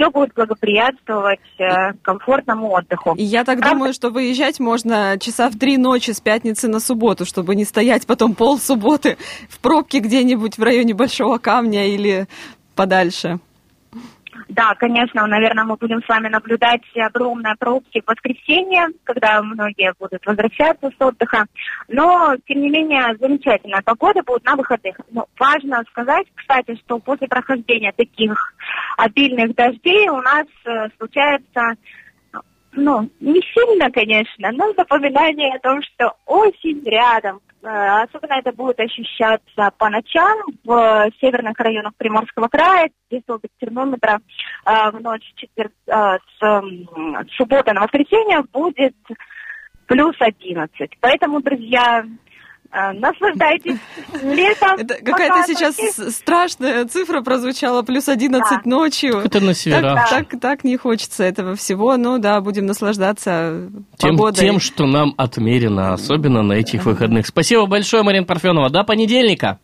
все 0.00 0.10
будет 0.10 0.32
благоприятствовать 0.34 1.40
э, 1.58 1.92
комфортному 2.02 2.70
отдыху. 2.72 3.14
И 3.16 3.22
я 3.22 3.44
так 3.44 3.58
Правда? 3.58 3.76
думаю, 3.76 3.92
что 3.92 4.10
выезжать 4.10 4.58
можно 4.58 5.18
часа 5.20 5.50
в 5.50 5.58
три 5.58 5.76
ночи 5.76 6.12
с 6.12 6.20
пятницы 6.20 6.68
на 6.68 6.80
субботу, 6.80 7.26
чтобы 7.26 7.54
не 7.54 7.64
стоять 7.64 8.06
потом 8.06 8.34
пол 8.34 8.58
субботы 8.58 9.18
в 9.50 9.58
пробке 9.58 9.98
где-нибудь 9.98 10.56
в 10.56 10.62
районе 10.62 10.94
Большого 10.94 11.36
Камня 11.38 11.86
или 11.86 12.26
подальше. 12.74 13.40
Да, 14.50 14.74
конечно, 14.74 15.24
наверное, 15.28 15.62
мы 15.62 15.76
будем 15.76 16.02
с 16.02 16.08
вами 16.08 16.26
наблюдать 16.26 16.82
огромные 16.96 17.54
пробки 17.56 18.00
в 18.00 18.08
воскресенье, 18.08 18.86
когда 19.04 19.40
многие 19.42 19.94
будут 19.96 20.26
возвращаться 20.26 20.90
с 20.90 21.00
отдыха. 21.00 21.44
Но, 21.86 22.34
тем 22.48 22.60
не 22.60 22.68
менее, 22.68 23.16
замечательная 23.20 23.80
погода 23.82 24.24
будет 24.24 24.44
на 24.44 24.56
выходных. 24.56 24.96
Но 25.12 25.28
важно 25.38 25.84
сказать, 25.90 26.26
кстати, 26.34 26.74
что 26.84 26.98
после 26.98 27.28
прохождения 27.28 27.92
таких 27.92 28.54
обильных 28.96 29.54
дождей 29.54 30.08
у 30.08 30.20
нас 30.20 30.46
э, 30.64 30.88
случается, 30.98 31.76
ну, 32.72 33.08
не 33.20 33.40
сильно, 33.54 33.90
конечно, 33.90 34.50
но 34.52 34.72
напоминание 34.74 35.54
о 35.54 35.58
том, 35.60 35.82
что 35.82 36.14
осень 36.26 36.82
рядом. 36.84 37.40
Э, 37.62 38.02
Особенно 38.04 38.34
это 38.38 38.52
будет 38.52 38.78
ощущаться 38.80 39.70
по 39.76 39.90
ночам 39.90 40.38
в 40.64 41.10
северных 41.20 41.58
районах 41.58 41.94
Приморского 41.96 42.48
края, 42.48 42.90
где 43.10 43.20
столбик 43.20 43.50
термометра 43.60 44.20
э, 44.66 44.90
в 44.92 45.00
ночь 45.00 45.32
четвер... 45.34 45.70
э, 45.86 46.18
с, 46.38 47.36
субботы 47.36 47.72
на 47.72 47.82
воскресенье 47.82 48.42
будет 48.52 48.94
плюс 49.86 50.14
11. 50.20 50.96
Поэтому, 51.00 51.42
друзья, 51.42 52.04
наслаждайтесь 52.72 53.78
летом. 54.22 54.76
Это 54.78 54.94
какая-то 55.04 55.44
сейчас 55.46 55.76
страшная 56.14 56.84
цифра 56.86 57.22
прозвучала, 57.22 57.82
плюс 57.82 58.08
11 58.08 58.64
ночью. 58.66 59.18
Это 59.18 59.40
на 59.40 59.54
северах. 59.54 60.08
Так, 60.08 60.28
так, 60.28 60.40
так 60.40 60.64
не 60.64 60.76
хочется 60.76 61.24
этого 61.24 61.54
всего. 61.56 61.96
Ну 61.96 62.18
да, 62.18 62.40
будем 62.40 62.66
наслаждаться 62.66 63.70
Тем, 63.98 64.16
погодой. 64.16 64.40
тем, 64.40 64.60
что 64.60 64.86
нам 64.86 65.14
отмерено, 65.16 65.92
особенно 65.92 66.42
на 66.42 66.54
этих 66.54 66.84
выходных. 66.84 67.26
Спасибо 67.26 67.66
большое, 67.66 68.02
Марина 68.02 68.26
Парфенова. 68.26 68.70
До 68.70 68.84
понедельника. 68.84 69.58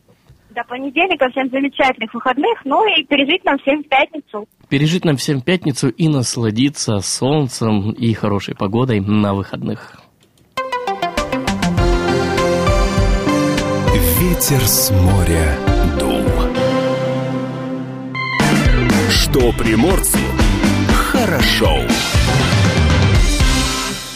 До 0.51 0.65
понедельника 0.65 1.29
всем 1.31 1.51
замечательных 1.51 2.15
выходных, 2.15 2.65
ну 2.65 2.83
и 2.87 3.05
пережить 3.05 3.45
нам 3.45 3.59
всем 3.59 3.83
в 3.83 3.89
пятницу. 3.89 4.47
Пережить 4.71 5.05
нам 5.05 5.17
всем 5.17 5.43
пятницу 5.43 5.91
и 5.91 6.09
насладиться 6.09 7.01
солнцем 7.01 7.91
и 7.91 8.13
хорошей 8.15 8.55
погодой 8.57 9.01
на 9.01 9.35
выходных. 9.35 10.01
Ветер 14.19 14.67
с 14.67 14.91
моря 14.93 15.59
дул. 16.01 16.23
Что 19.11 19.53
приморцу 19.53 20.17
хорошо. 20.89 21.83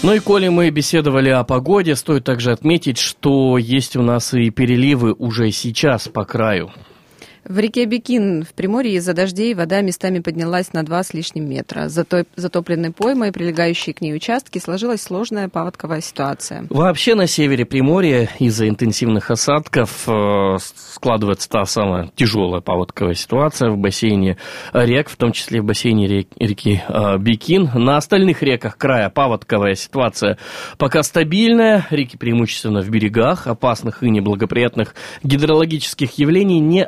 Ну 0.02 0.14
и 0.14 0.18
коли 0.20 0.48
мы 0.48 0.70
беседовали 0.70 1.28
о 1.28 1.44
погоде, 1.44 1.96
стоит 1.96 2.24
также 2.24 2.52
отметить, 2.52 2.96
что 2.96 3.58
есть 3.58 3.94
у 3.96 4.02
нас 4.02 4.32
и 4.32 4.48
переливы 4.48 5.12
уже 5.12 5.50
сейчас 5.50 6.08
по 6.08 6.24
краю. 6.24 6.70
В 7.50 7.58
реке 7.58 7.84
Бекин 7.84 8.44
в 8.44 8.54
Приморье 8.54 8.94
из-за 8.94 9.12
дождей 9.12 9.54
вода 9.54 9.80
местами 9.80 10.20
поднялась 10.20 10.72
на 10.72 10.84
два 10.84 11.02
с 11.02 11.12
лишним 11.12 11.50
метра. 11.50 11.88
Зато 11.88 12.22
затопленной 12.36 12.92
поймой, 12.92 13.32
прилегающие 13.32 13.92
к 13.92 14.00
ней 14.00 14.14
участки, 14.14 14.60
сложилась 14.60 15.02
сложная 15.02 15.48
паводковая 15.48 16.00
ситуация. 16.00 16.64
Вообще 16.70 17.16
на 17.16 17.26
севере 17.26 17.66
Приморья 17.66 18.28
из-за 18.38 18.68
интенсивных 18.68 19.32
осадков 19.32 20.04
э, 20.06 20.58
складывается 20.60 21.48
та 21.48 21.64
самая 21.64 22.12
тяжелая 22.14 22.60
паводковая 22.60 23.14
ситуация 23.14 23.70
в 23.70 23.78
бассейне 23.78 24.36
рек, 24.72 25.08
в 25.08 25.16
том 25.16 25.32
числе 25.32 25.60
в 25.60 25.64
бассейне 25.64 26.06
рек- 26.06 26.28
реки 26.38 26.80
э, 26.86 27.18
Бикин. 27.18 27.68
На 27.74 27.96
остальных 27.96 28.44
реках 28.44 28.78
края 28.78 29.10
паводковая 29.10 29.74
ситуация 29.74 30.38
пока 30.78 31.02
стабильная. 31.02 31.84
Реки 31.90 32.16
преимущественно 32.16 32.80
в 32.80 32.88
берегах. 32.90 33.48
Опасных 33.48 34.04
и 34.04 34.10
неблагоприятных 34.10 34.94
гидрологических 35.24 36.12
явлений 36.12 36.60
не 36.60 36.84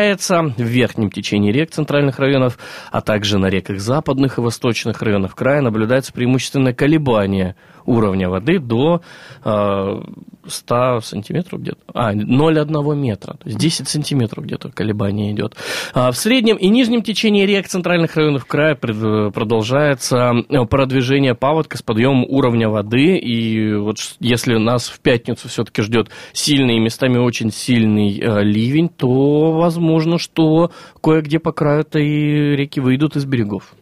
отмечается. 0.00 0.42
В 0.56 0.62
верхнем 0.62 1.10
течении 1.10 1.52
рек 1.52 1.70
центральных 1.70 2.18
районов, 2.18 2.58
а 2.90 3.00
также 3.00 3.38
на 3.38 3.46
реках 3.46 3.80
западных 3.80 4.38
и 4.38 4.40
восточных 4.40 5.02
районов 5.02 5.34
края 5.34 5.60
наблюдается 5.60 6.12
преимущественно 6.12 6.72
колебание 6.72 7.56
уровня 7.86 8.28
воды 8.28 8.58
до 8.58 9.02
э, 9.44 10.00
100 10.46 11.00
сантиметров 11.00 11.60
где-то. 11.60 11.78
А, 11.92 12.12
0,1 12.14 12.96
метра. 12.96 13.34
То 13.34 13.46
есть 13.46 13.58
10 13.58 13.88
сантиметров 13.88 14.44
где-то 14.44 14.70
колебание 14.70 15.32
идет. 15.32 15.54
А 15.94 16.10
в 16.10 16.16
среднем 16.16 16.56
и 16.56 16.68
нижнем 16.68 17.02
течении 17.02 17.44
рек 17.44 17.68
центральных 17.68 18.16
районов 18.16 18.46
края 18.46 18.74
продолжается 18.74 20.32
э, 20.48 20.64
продвижение 20.66 21.34
паводка 21.34 21.78
с 21.78 21.82
подъемом 21.82 22.24
уровня 22.28 22.68
воды. 22.68 23.16
И 23.16 23.74
вот 23.74 23.98
если 24.20 24.56
нас 24.56 24.88
в 24.88 25.00
пятницу 25.00 25.48
все-таки 25.48 25.82
ждет 25.82 26.10
сильный 26.32 26.76
и 26.76 26.80
местами 26.80 27.18
очень 27.18 27.50
сильный 27.50 28.18
э, 28.18 28.42
ливень, 28.42 28.88
то 28.88 29.52
возможно, 29.52 30.18
что 30.18 30.70
кое-где 31.02 31.38
по 31.38 31.52
краю-то 31.52 31.98
и 31.98 32.56
реки 32.56 32.80
выйдут 32.80 33.16
из 33.16 33.24
берегов. 33.24 33.74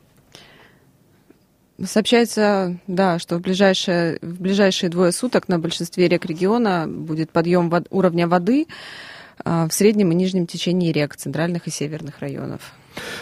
Сообщается, 1.85 2.79
да, 2.89 3.21
что 3.21 3.37
в 3.37 3.41
ближайшие, 3.41 4.19
в 4.21 4.41
ближайшие 4.41 4.91
двое 4.91 5.13
суток 5.13 5.49
на 5.49 5.61
большинстве 5.61 6.09
рек 6.09 6.27
региона 6.27 6.87
будет 6.89 7.31
подъем 7.31 7.71
вод- 7.71 7.87
уровня 7.91 8.27
воды 8.27 8.67
а, 9.45 9.69
в 9.69 9.73
среднем 9.73 10.11
и 10.11 10.15
нижнем 10.17 10.49
течении 10.49 10.91
рек 10.91 11.15
центральных 11.15 11.69
и 11.69 11.71
северных 11.71 12.19
районов. 12.19 12.73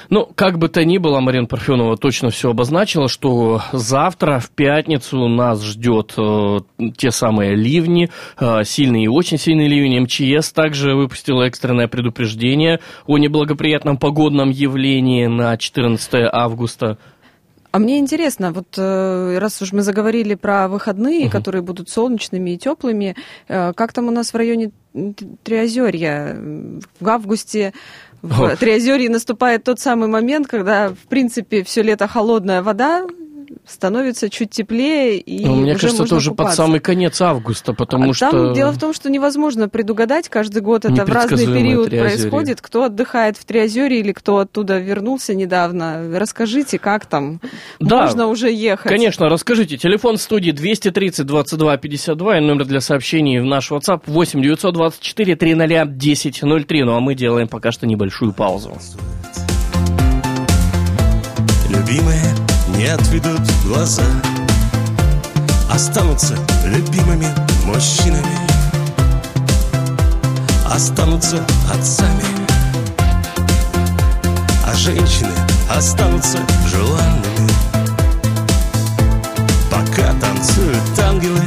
Ну, 0.08 0.28
как 0.34 0.58
бы 0.58 0.68
то 0.68 0.84
ни 0.84 0.98
было, 0.98 1.20
Марина 1.20 1.46
Парфенова 1.46 1.96
точно 1.96 2.30
все 2.30 2.50
обозначила, 2.50 3.08
что 3.08 3.60
завтра, 3.72 4.38
в 4.38 4.50
пятницу, 4.50 5.28
нас 5.28 5.62
ждет 5.62 6.14
э, 6.16 6.60
те 6.96 7.10
самые 7.10 7.54
ливни, 7.54 8.10
э, 8.38 8.64
сильный 8.64 9.04
и 9.04 9.08
очень 9.08 9.38
сильный 9.38 9.68
ливень. 9.68 10.00
МЧС 10.00 10.52
также 10.52 10.94
выпустила 10.94 11.42
экстренное 11.42 11.88
предупреждение 11.88 12.80
о 13.06 13.18
неблагоприятном 13.18 13.98
погодном 13.98 14.50
явлении 14.50 15.26
на 15.26 15.56
14 15.56 16.30
августа. 16.32 16.98
А 17.76 17.78
мне 17.78 17.98
интересно, 17.98 18.52
вот 18.52 18.68
э, 18.78 19.36
раз 19.38 19.60
уж 19.60 19.72
мы 19.72 19.82
заговорили 19.82 20.34
про 20.34 20.66
выходные, 20.66 21.24
Мгм. 21.24 21.30
которые 21.30 21.60
будут 21.60 21.90
солнечными 21.90 22.52
и 22.52 22.56
теплыми, 22.56 23.16
э, 23.48 23.74
как 23.74 23.92
там 23.92 24.08
у 24.08 24.10
нас 24.10 24.32
в 24.32 24.36
районе 24.36 24.70
Триозерья? 25.44 26.34
В 27.00 27.08
августе 27.08 27.74
в. 28.22 28.56
Триозерье 28.56 29.10
наступает 29.10 29.64
тот 29.64 29.78
самый 29.78 30.08
момент, 30.08 30.46
когда, 30.46 30.88
в 30.88 31.06
принципе, 31.10 31.62
все 31.64 31.82
лето 31.82 32.08
холодная 32.08 32.62
вода 32.62 33.04
становится 33.66 34.30
чуть 34.30 34.50
теплее, 34.50 35.18
и 35.18 35.44
Ну, 35.44 35.56
мне 35.56 35.72
уже 35.72 35.80
кажется, 35.80 36.02
это 36.02 36.02
можно 36.02 36.16
уже 36.16 36.30
под 36.30 36.36
купаться. 36.38 36.56
самый 36.56 36.80
конец 36.80 37.20
августа, 37.20 37.72
потому 37.72 38.10
А 38.10 38.14
что... 38.14 38.30
Там 38.30 38.52
дело 38.54 38.72
в 38.72 38.78
том, 38.78 38.92
что 38.92 39.10
невозможно 39.10 39.68
предугадать, 39.68 40.28
каждый 40.28 40.62
год 40.62 40.84
это 40.84 41.04
в 41.04 41.08
разный 41.08 41.46
период 41.46 41.90
Триозерье. 41.90 42.00
происходит. 42.18 42.60
Кто 42.60 42.84
отдыхает 42.84 43.36
в 43.36 43.44
Триозере 43.44 44.00
или 44.00 44.12
кто 44.12 44.38
оттуда 44.38 44.78
вернулся 44.78 45.34
недавно, 45.34 46.10
расскажите, 46.18 46.78
как 46.78 47.06
там? 47.06 47.40
Да. 47.80 48.02
Можно 48.02 48.26
уже 48.28 48.50
ехать? 48.50 48.90
Конечно, 48.90 49.28
расскажите. 49.28 49.76
Телефон 49.76 50.16
студии 50.18 50.50
230 50.50 51.26
22 51.26 51.76
52 51.76 52.38
и 52.38 52.40
номер 52.40 52.64
для 52.64 52.80
сообщений 52.80 53.38
в 53.40 53.44
наш 53.44 53.70
WhatsApp 53.70 54.02
8 54.06 54.42
924 54.42 55.36
300 55.36 55.82
1003. 55.82 56.82
Ну 56.84 56.94
а 56.96 57.00
мы 57.00 57.14
делаем 57.14 57.48
пока 57.48 57.72
что 57.72 57.86
небольшую 57.86 58.32
паузу. 58.32 58.76
Любимые 61.68 62.22
не 62.68 62.86
отведут 62.86 63.40
глаза. 63.64 64.02
Останутся 65.70 66.36
любимыми 66.64 67.26
мужчинами. 67.64 68.38
Останутся 70.70 71.44
отцами. 71.72 72.24
А 74.64 74.74
женщины 74.74 75.32
останутся 75.70 76.38
желанными. 76.68 77.50
Пока 79.70 80.12
танцуют 80.20 80.98
ангелы 80.98 81.42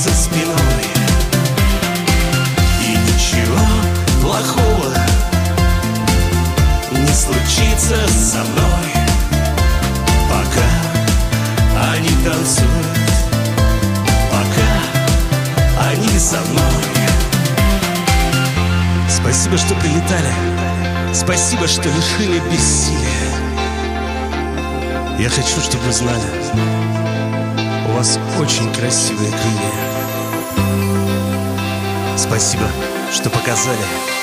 за 0.00 0.14
спиной. 0.14 0.86
И 2.82 2.96
ничего 2.96 3.60
плохого 4.22 4.94
не 6.92 7.12
случится 7.12 7.96
со 8.08 8.38
мной. 8.38 8.94
Пока 10.30 11.92
они 11.92 12.08
танцуют 12.24 12.98
Пока 14.30 15.90
они 15.90 16.18
со 16.18 16.40
мной. 16.40 16.84
Спасибо, 19.06 19.58
что 19.58 19.74
прилетали. 19.74 20.32
Спасибо, 21.12 21.66
что 21.66 21.90
лишили 21.90 22.40
бессилия 22.50 23.34
Я 25.18 25.28
хочу, 25.28 25.60
чтобы 25.60 25.84
вы 25.84 25.92
знали 25.92 27.29
У 27.90 27.92
вас 27.92 28.18
очень 28.38 28.72
красивые 28.72 29.30
крылья. 29.30 29.72
Спасибо, 32.16 32.68
что 33.12 33.30
показали 33.30 34.19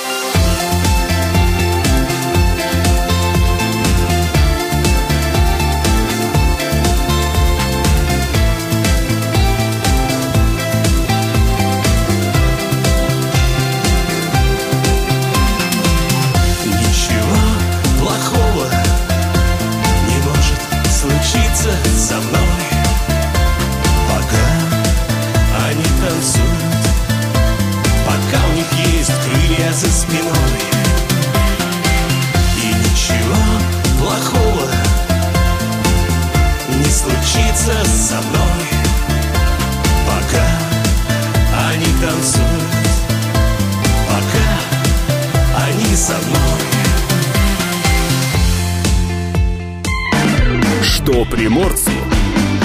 Что 51.08 51.24
приморцу 51.24 51.92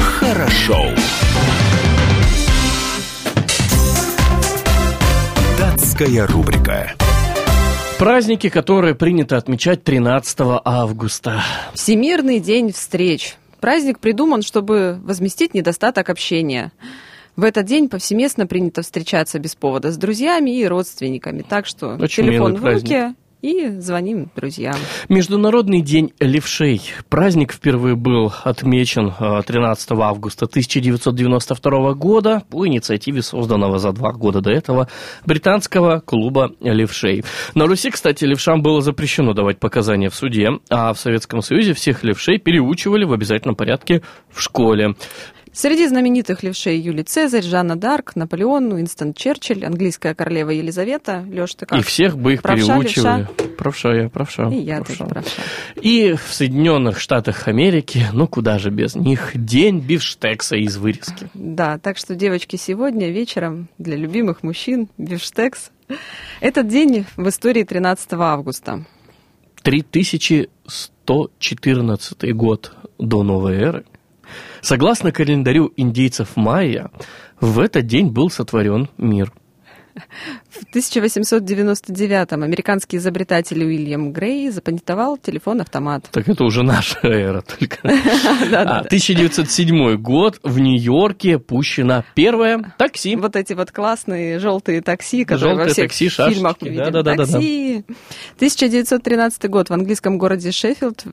хорошо. 0.01 0.77
Датская 5.57 6.27
рубрика. 6.27 6.93
Праздники, 8.01 8.49
которые 8.49 8.97
принято 8.97 9.37
отмечать 9.37 9.85
13 9.85 10.39
августа. 10.65 11.41
Всемирный 11.75 12.41
день 12.41 12.73
встреч. 12.73 13.37
Праздник 13.61 14.01
придуман, 14.01 14.43
чтобы 14.43 14.99
возместить 15.05 15.55
недостаток 15.55 16.11
общения. 16.11 16.73
В 17.37 17.45
этот 17.45 17.67
день 17.67 17.89
повсеместно 17.89 18.49
принято 18.49 18.83
встречаться 18.83 19.39
без 19.39 19.55
повода 19.55 19.93
с 19.93 19.97
друзьями 19.97 20.51
и 20.51 20.67
родственниками. 20.67 21.45
Так 21.49 21.67
что 21.67 21.95
Очень 21.95 22.25
телефон 22.25 22.57
в 22.57 22.65
руке 22.65 23.15
и 23.43 23.81
звоним 23.81 24.31
друзьям. 24.37 24.77
Международный 25.09 25.83
день 25.83 26.13
левшей. 26.21 26.81
Праздник 27.09 27.53
впервые 27.53 27.97
был 27.97 28.33
отмечен 28.45 29.13
э, 29.19 29.43
13 29.45 29.91
августа 29.93 30.47
1992 30.47 31.95
года 31.95 32.43
по 32.49 32.67
инициативе 32.67 33.21
созданного 33.21 33.79
за 33.79 33.93
два 33.93 34.13
года 34.13 34.41
до 34.41 34.51
этого 34.51 34.89
британского 35.27 36.01
клуба 36.01 36.53
левшей. 36.61 37.25
На 37.55 37.67
Руси, 37.67 37.91
кстати, 37.91 38.25
левшам 38.25 38.63
было 38.63 38.81
запрещено 38.81 39.35
давать 39.35 39.59
показания 39.59 40.09
в 40.09 40.15
суде, 40.15 40.49
а 40.71 40.93
в 40.93 40.99
Советском 40.99 41.43
Союзе 41.43 41.75
всех 41.75 42.05
левшей 42.05 42.39
переучивали 42.39 43.05
в 43.05 43.13
обязательном 43.13 43.57
порядке 43.57 44.03
в 44.31 44.41
школе. 44.41 44.95
Среди 45.55 45.87
знаменитых 45.87 46.43
левшей 46.43 46.79
Юлий 46.79 47.03
Цезарь, 47.05 47.42
Жанна 47.42 47.77
Дарк, 47.77 48.17
Наполеон, 48.17 48.73
Уинстон 48.73 49.13
Черчилль, 49.13 49.67
английская 49.67 50.15
королева 50.15 50.48
Елизавета. 50.48 51.27
Леш, 51.29 51.55
ты 51.55 51.67
как? 51.67 51.79
И 51.79 51.83
всех 51.83 52.17
бы 52.17 52.33
их 52.33 52.40
Правша, 52.42 52.79
переучивали. 52.79 53.19
левша? 53.21 53.35
Правша 53.59 53.94
я, 53.94 54.09
правша. 54.09 54.48
И 54.48 54.57
я 54.57 54.77
правша. 54.77 54.94
тоже 54.96 55.11
правша. 55.11 55.42
И 55.83 56.15
в 56.15 56.33
Соединенных 56.33 56.98
Штатах 56.98 57.48
Америки, 57.48 58.07
ну 58.15 58.27
куда 58.27 58.59
же 58.59 58.71
без 58.71 58.94
них, 58.94 59.33
день 59.35 59.81
бифштекса 59.81 60.57
из 60.57 60.79
вырезки. 60.79 61.29
Да, 61.35 61.77
так 61.79 61.98
что, 61.98 62.15
девочки, 62.15 62.57
сегодня 62.57 63.11
вечером 63.11 63.69
для 63.77 63.96
любимых 63.96 64.42
мужчин 64.42 64.88
бифштекс. 64.96 65.71
Этот 66.40 66.67
день 66.69 67.05
в 67.17 67.29
истории 67.29 67.65
13 67.65 68.15
августа. 68.15 68.87
3114 69.63 72.35
год 72.35 72.73
до 72.98 73.23
новой 73.23 73.57
эры. 73.57 73.85
Согласно 74.61 75.13
календарю 75.13 75.73
индейцев 75.77 76.37
майя, 76.37 76.91
в 77.41 77.59
этот 77.59 77.87
день 77.87 78.11
был 78.11 78.31
сотворен 78.31 78.89
мир. 78.99 79.33
В 80.51 80.75
1899-м 80.75 82.43
американский 82.43 82.97
изобретатель 82.97 83.63
Уильям 83.65 84.13
Грей 84.13 84.51
запатентовал 84.51 85.19
телефон-автомат. 85.19 86.09
Так 86.11 86.29
это 86.29 86.45
уже 86.45 86.63
наша 86.63 86.99
эра 87.03 87.43
только. 87.43 87.79
А, 88.23 88.45
Да-да-да. 88.51 88.81
1907 88.81 89.97
год 89.97 90.41
в 90.43 90.59
Нью-Йорке 90.59 91.39
пущено 91.39 92.05
первое 92.15 92.75
такси. 92.79 93.17
Вот 93.17 93.37
эти 93.37 93.53
вот 93.53 93.71
классные 93.71 94.39
желтые 94.39 94.83
такси, 94.83 95.25
которые 95.25 95.57
во 95.57 95.67
всех 95.67 95.93
фильмах 95.93 96.57
мы 96.61 96.69
видим. 96.69 97.05
Такси. 97.05 97.85
1913 98.37 99.51
год 99.51 99.71
в 99.71 99.73
английском 99.73 100.19
городе 100.19 100.53
Шеффилд 100.53 101.05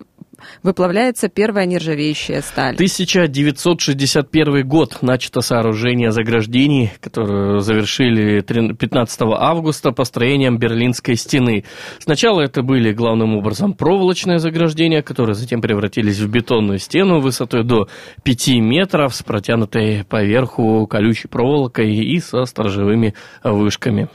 выплавляется 0.63 1.29
первая 1.29 1.65
нержавеющая 1.65 2.41
сталь. 2.41 2.75
1961 2.75 4.67
год 4.67 4.99
начато 5.01 5.41
сооружение 5.41 6.11
заграждений, 6.11 6.91
которое 7.01 7.59
завершили 7.59 8.41
3 8.41 8.73
15 8.73 9.21
августа 9.37 9.91
построением 9.91 10.57
Берлинской 10.57 11.15
стены. 11.15 11.63
Сначала 11.99 12.41
это 12.41 12.61
были 12.61 12.91
главным 12.91 13.35
образом 13.35 13.73
проволочные 13.73 14.39
заграждения, 14.39 15.01
которые 15.01 15.35
затем 15.35 15.61
превратились 15.61 16.19
в 16.19 16.29
бетонную 16.29 16.79
стену 16.79 17.19
высотой 17.19 17.63
до 17.63 17.87
5 18.23 18.47
метров 18.59 19.15
с 19.15 19.23
протянутой 19.23 20.03
поверху 20.05 20.87
колючей 20.87 21.27
проволокой 21.27 21.93
и 21.93 22.19
со 22.19 22.45
сторожевыми 22.45 23.13
вышками. 23.43 24.09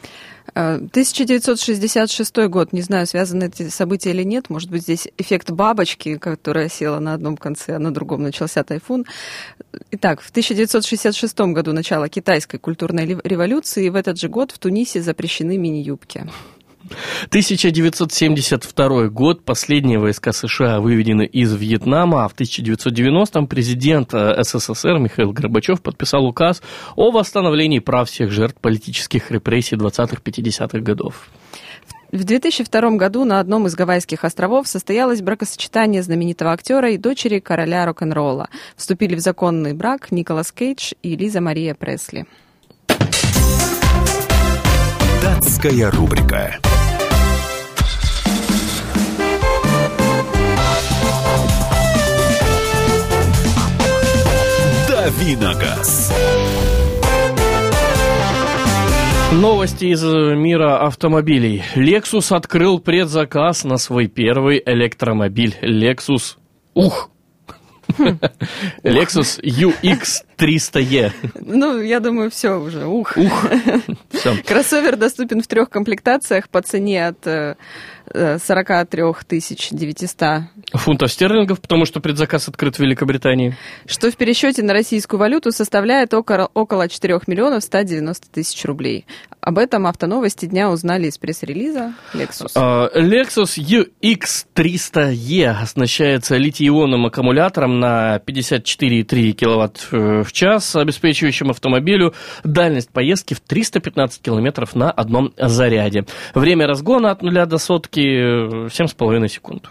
Э, 0.54 0.76
1966 0.76 2.36
год, 2.48 2.72
не 2.72 2.82
знаю, 2.82 3.06
связаны 3.06 3.44
эти 3.44 3.68
события 3.68 4.10
или 4.10 4.22
нет, 4.22 4.50
может 4.50 4.70
быть, 4.70 4.82
здесь 4.82 5.08
эффект 5.16 5.50
бабочки, 5.50 6.16
которая 6.18 6.68
села 6.68 6.98
на 7.00 7.14
одном 7.14 7.36
конце, 7.36 7.76
а 7.76 7.78
на 7.78 7.92
другом 7.92 8.22
начался 8.22 8.62
тайфун. 8.62 9.06
Итак, 9.90 10.20
в 10.20 10.30
1966 10.30 11.40
году 11.52 11.72
начало 11.72 12.08
китайской 12.08 12.58
культурной 12.58 13.06
революции, 13.06 13.86
и 13.86 13.90
в 13.90 13.96
этот 13.96 14.18
же 14.18 14.28
год 14.28 14.52
в 14.52 14.58
Тунисе 14.58 15.00
запрещены 15.02 15.56
мини-юбки. 15.56 16.26
1972 17.28 19.08
год. 19.08 19.44
Последние 19.44 19.98
войска 19.98 20.32
США 20.32 20.80
выведены 20.80 21.26
из 21.26 21.54
Вьетнама, 21.54 22.24
а 22.24 22.28
в 22.28 22.34
1990-м 22.34 23.46
президент 23.46 24.14
э, 24.14 24.42
СССР 24.42 24.98
Михаил 24.98 25.32
Горбачев 25.32 25.82
подписал 25.82 26.24
указ 26.26 26.62
о 26.96 27.10
восстановлении 27.10 27.78
прав 27.78 28.08
всех 28.08 28.30
жертв 28.30 28.60
политических 28.60 29.30
репрессий 29.30 29.76
20-50-х 29.76 30.78
годов. 30.80 31.28
В 32.12 32.22
2002 32.22 32.90
году 32.92 33.24
на 33.24 33.40
одном 33.40 33.66
из 33.66 33.74
Гавайских 33.74 34.24
островов 34.24 34.68
состоялось 34.68 35.20
бракосочетание 35.20 36.00
знаменитого 36.00 36.52
актера 36.52 36.90
и 36.92 36.96
дочери 36.96 37.40
короля 37.40 37.84
рок-н-ролла. 37.86 38.50
Вступили 38.76 39.16
в 39.16 39.18
законный 39.18 39.72
брак 39.72 40.12
Николас 40.12 40.52
Кейдж 40.52 40.92
и 41.02 41.16
Лиза 41.16 41.40
Мария 41.40 41.74
Пресли. 41.74 42.26
Датская 45.20 45.90
рубрика. 45.90 46.60
Давиногаз. 55.04 56.10
Новости 59.32 59.84
из 59.84 60.02
мира 60.02 60.86
автомобилей. 60.86 61.62
Lexus 61.74 62.34
открыл 62.34 62.78
предзаказ 62.78 63.64
на 63.64 63.76
свой 63.76 64.06
первый 64.06 64.62
электромобиль. 64.64 65.56
Lexus... 65.60 66.36
Ух! 66.72 67.10
Lexus 68.82 69.42
UX 69.42 70.24
300E. 70.36 71.12
Ну, 71.40 71.80
я 71.80 72.00
думаю, 72.00 72.30
все 72.30 72.58
уже. 72.58 72.86
Ух. 72.86 73.16
Ух! 73.16 73.46
Все. 74.10 74.36
Кроссовер 74.46 74.96
доступен 74.96 75.40
в 75.42 75.46
трех 75.46 75.70
комплектациях 75.70 76.48
по 76.48 76.62
цене 76.62 77.08
от 77.08 77.26
э, 77.26 77.56
э, 78.06 78.38
43 78.38 79.02
900, 79.70 80.42
Фунтов 80.72 81.12
стерлингов, 81.12 81.60
потому 81.60 81.84
что 81.84 82.00
предзаказ 82.00 82.48
открыт 82.48 82.76
в 82.76 82.80
Великобритании. 82.80 83.56
что 83.86 84.10
в 84.10 84.16
пересчете 84.16 84.62
на 84.62 84.72
российскую 84.72 85.20
валюту 85.20 85.52
составляет 85.52 86.14
около, 86.14 86.50
около 86.54 86.88
4 86.88 87.20
миллионов 87.26 87.62
190 87.62 88.28
тысяч 88.30 88.64
рублей. 88.64 89.06
Об 89.40 89.58
этом 89.58 89.86
автоновости 89.86 90.46
дня 90.46 90.70
узнали 90.70 91.08
из 91.08 91.18
пресс-релиза 91.18 91.94
Lexus. 92.14 92.52
А, 92.54 92.90
Lexus 92.98 93.58
UX 93.58 94.46
300E 94.54 95.46
оснащается 95.46 96.36
литий-ионным 96.36 97.06
аккумулятором 97.06 97.78
на 97.78 98.16
54,3 98.26 99.32
киловатт 99.32 99.88
э, 99.92 100.23
в 100.24 100.32
час, 100.32 100.74
обеспечивающим 100.76 101.50
автомобилю 101.50 102.14
дальность 102.42 102.90
поездки 102.90 103.34
в 103.34 103.40
315 103.40 104.20
километров 104.20 104.74
на 104.74 104.90
одном 104.90 105.32
заряде. 105.36 106.04
Время 106.34 106.66
разгона 106.66 107.10
от 107.10 107.22
нуля 107.22 107.46
до 107.46 107.58
сотки 107.58 108.00
э, 108.00 108.68
7,5 108.68 109.28
секунд. 109.28 109.70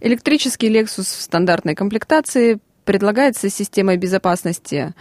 Электрический 0.00 0.70
Lexus 0.70 1.02
в 1.02 1.22
стандартной 1.22 1.74
комплектации 1.74 2.58
предлагается 2.84 3.50
системой 3.50 3.96
безопасности 3.96 4.94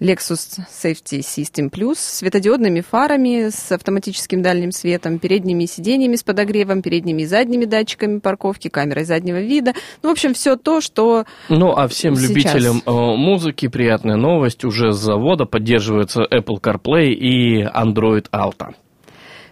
Lexus 0.00 0.60
Safety 0.70 1.20
System 1.20 1.70
Plus, 1.70 1.96
светодиодными 1.96 2.80
фарами 2.80 3.50
с 3.50 3.72
автоматическим 3.72 4.42
дальним 4.42 4.72
светом, 4.72 5.18
передними 5.18 5.66
сиденьями 5.66 6.16
с 6.16 6.22
подогревом, 6.22 6.82
передними 6.82 7.22
и 7.22 7.26
задними 7.26 7.64
датчиками 7.64 8.18
парковки, 8.18 8.68
камерой 8.68 9.04
заднего 9.04 9.40
вида. 9.40 9.74
Ну, 10.02 10.10
в 10.10 10.12
общем, 10.12 10.34
все 10.34 10.56
то, 10.56 10.80
что 10.80 11.24
Ну, 11.48 11.72
а 11.72 11.88
всем 11.88 12.14
Сейчас. 12.14 12.28
любителям 12.28 12.82
э, 12.84 12.90
музыки 12.90 13.68
приятная 13.68 14.16
новость. 14.16 14.64
Уже 14.64 14.92
с 14.92 14.96
завода 14.96 15.44
поддерживается 15.44 16.22
Apple 16.22 16.60
CarPlay 16.60 17.10
и 17.10 17.62
Android 17.64 18.26
Auto. 18.30 18.74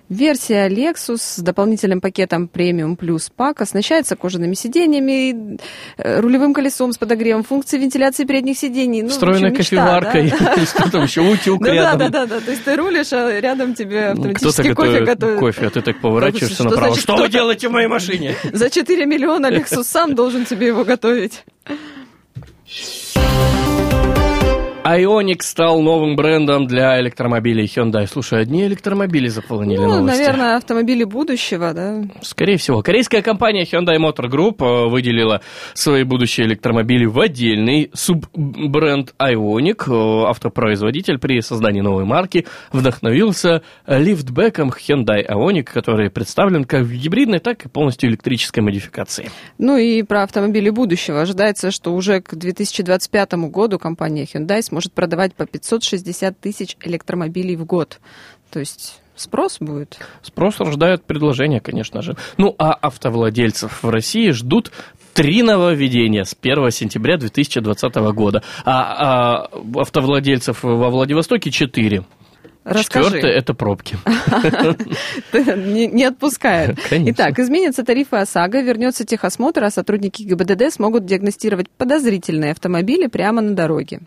Версия 0.08 0.68
Lexus 0.68 1.18
с 1.18 1.38
дополнительным 1.38 2.00
пакетом 2.00 2.48
Premium 2.52 2.96
Plus 2.96 3.30
Pack 3.36 3.56
оснащается 3.58 4.16
кожаными 4.16 4.54
сиденьями, 4.54 5.58
э, 5.96 6.20
рулевым 6.20 6.54
колесом 6.54 6.92
с 6.92 6.98
подогревом, 6.98 7.42
функцией 7.42 7.82
вентиляции 7.82 8.24
передних 8.24 8.58
сидений. 8.58 9.02
Ну, 9.02 9.08
Встроенной 9.08 9.52
кофеваркой. 9.52 10.28
Что 10.66 10.90
там 10.90 11.04
еще? 11.04 11.20
Утюг 11.22 11.66
рядом. 11.66 11.98
да, 11.98 12.08
да, 12.08 12.26
да. 12.26 12.40
То 12.40 12.50
есть 12.50 12.64
ты 12.64 12.76
рулишь, 12.76 13.12
а 13.12 13.40
рядом 13.40 13.74
тебе 13.74 14.12
Ну, 14.14 14.30
автоматически 14.30 14.74
кофе 14.74 14.90
готовит 14.90 15.04
готовят. 15.06 15.38
кофе, 15.40 15.66
а 15.66 15.70
ты 15.70 15.82
так 15.82 16.00
поворачиваешься 16.00 16.54
Что 16.54 16.64
направо. 16.64 16.96
Что 16.96 17.16
вы 17.16 17.28
делаете 17.28 17.68
в 17.68 17.72
моей 17.72 17.88
машине? 17.88 18.34
За 18.52 18.70
4 18.70 19.06
миллиона 19.06 19.46
Lexus 19.46 19.84
сам 19.84 20.14
должен 20.14 20.44
тебе 20.44 20.68
его 20.68 20.84
готовить. 20.84 21.44
Ioniq 24.86 25.42
стал 25.42 25.82
новым 25.82 26.14
брендом 26.14 26.68
для 26.68 27.00
электромобилей 27.00 27.64
Hyundai. 27.64 28.06
Слушай, 28.06 28.42
одни 28.42 28.66
электромобили 28.66 29.26
заполонили 29.26 29.80
Ну, 29.80 29.88
новости. 29.98 30.16
наверное, 30.18 30.56
автомобили 30.56 31.02
будущего, 31.02 31.72
да. 31.74 32.02
Скорее 32.22 32.56
всего. 32.56 32.82
Корейская 32.82 33.20
компания 33.20 33.64
Hyundai 33.64 33.96
Motor 33.98 34.30
Group 34.30 34.64
э, 34.64 34.88
выделила 34.88 35.40
свои 35.74 36.04
будущие 36.04 36.46
электромобили 36.46 37.04
в 37.04 37.18
отдельный 37.18 37.90
суббренд 37.94 39.12
Ioniq. 39.18 39.82
Э, 39.88 40.30
Автопроизводитель 40.30 41.18
при 41.18 41.40
создании 41.40 41.80
новой 41.80 42.04
марки 42.04 42.46
вдохновился 42.70 43.62
лифтбеком 43.88 44.70
Hyundai 44.70 45.26
Ioniq, 45.28 45.64
который 45.64 46.10
представлен 46.10 46.64
как 46.64 46.82
в 46.82 46.92
гибридной, 46.92 47.40
так 47.40 47.66
и 47.66 47.68
полностью 47.68 48.08
электрической 48.08 48.62
модификации. 48.62 49.30
Ну 49.58 49.76
и 49.76 50.04
про 50.04 50.22
автомобили 50.22 50.70
будущего. 50.70 51.22
Ожидается, 51.22 51.72
что 51.72 51.92
уже 51.92 52.20
к 52.20 52.36
2025 52.36 53.32
году 53.50 53.80
компания 53.80 54.22
Hyundai 54.24 54.62
сможет 54.62 54.75
продавать 54.92 55.34
по 55.34 55.46
560 55.46 56.38
тысяч 56.38 56.76
электромобилей 56.82 57.56
в 57.56 57.64
год. 57.64 58.00
То 58.50 58.60
есть 58.60 59.00
спрос 59.14 59.58
будет. 59.60 59.98
Спрос 60.22 60.60
рождает 60.60 61.04
предложение, 61.04 61.60
конечно 61.60 62.02
же. 62.02 62.16
Ну, 62.36 62.54
а 62.58 62.72
автовладельцев 62.72 63.82
в 63.82 63.88
России 63.88 64.30
ждут 64.30 64.70
три 65.14 65.42
нововведения 65.42 66.24
с 66.24 66.36
1 66.40 66.70
сентября 66.70 67.16
2020 67.16 67.94
года. 68.14 68.42
А, 68.64 69.48
а 69.48 69.80
автовладельцев 69.80 70.62
во 70.62 70.90
Владивостоке 70.90 71.50
четыре. 71.50 72.04
Расскажи. 72.66 73.04
Четвертое– 73.04 73.30
это 73.38 73.54
пробки. 73.54 73.96
не, 75.32 76.04
отпускает. 76.04 76.76
Итак, 76.90 77.38
изменятся 77.38 77.84
тарифы 77.84 78.16
ОСАГО, 78.16 78.60
вернется 78.60 79.06
техосмотр, 79.06 79.62
а 79.62 79.70
сотрудники 79.70 80.22
ГИБДД 80.22 80.72
смогут 80.72 81.06
диагностировать 81.06 81.70
подозрительные 81.70 82.50
автомобили 82.50 83.06
прямо 83.06 83.40
на 83.40 83.54
дороге. 83.54 84.00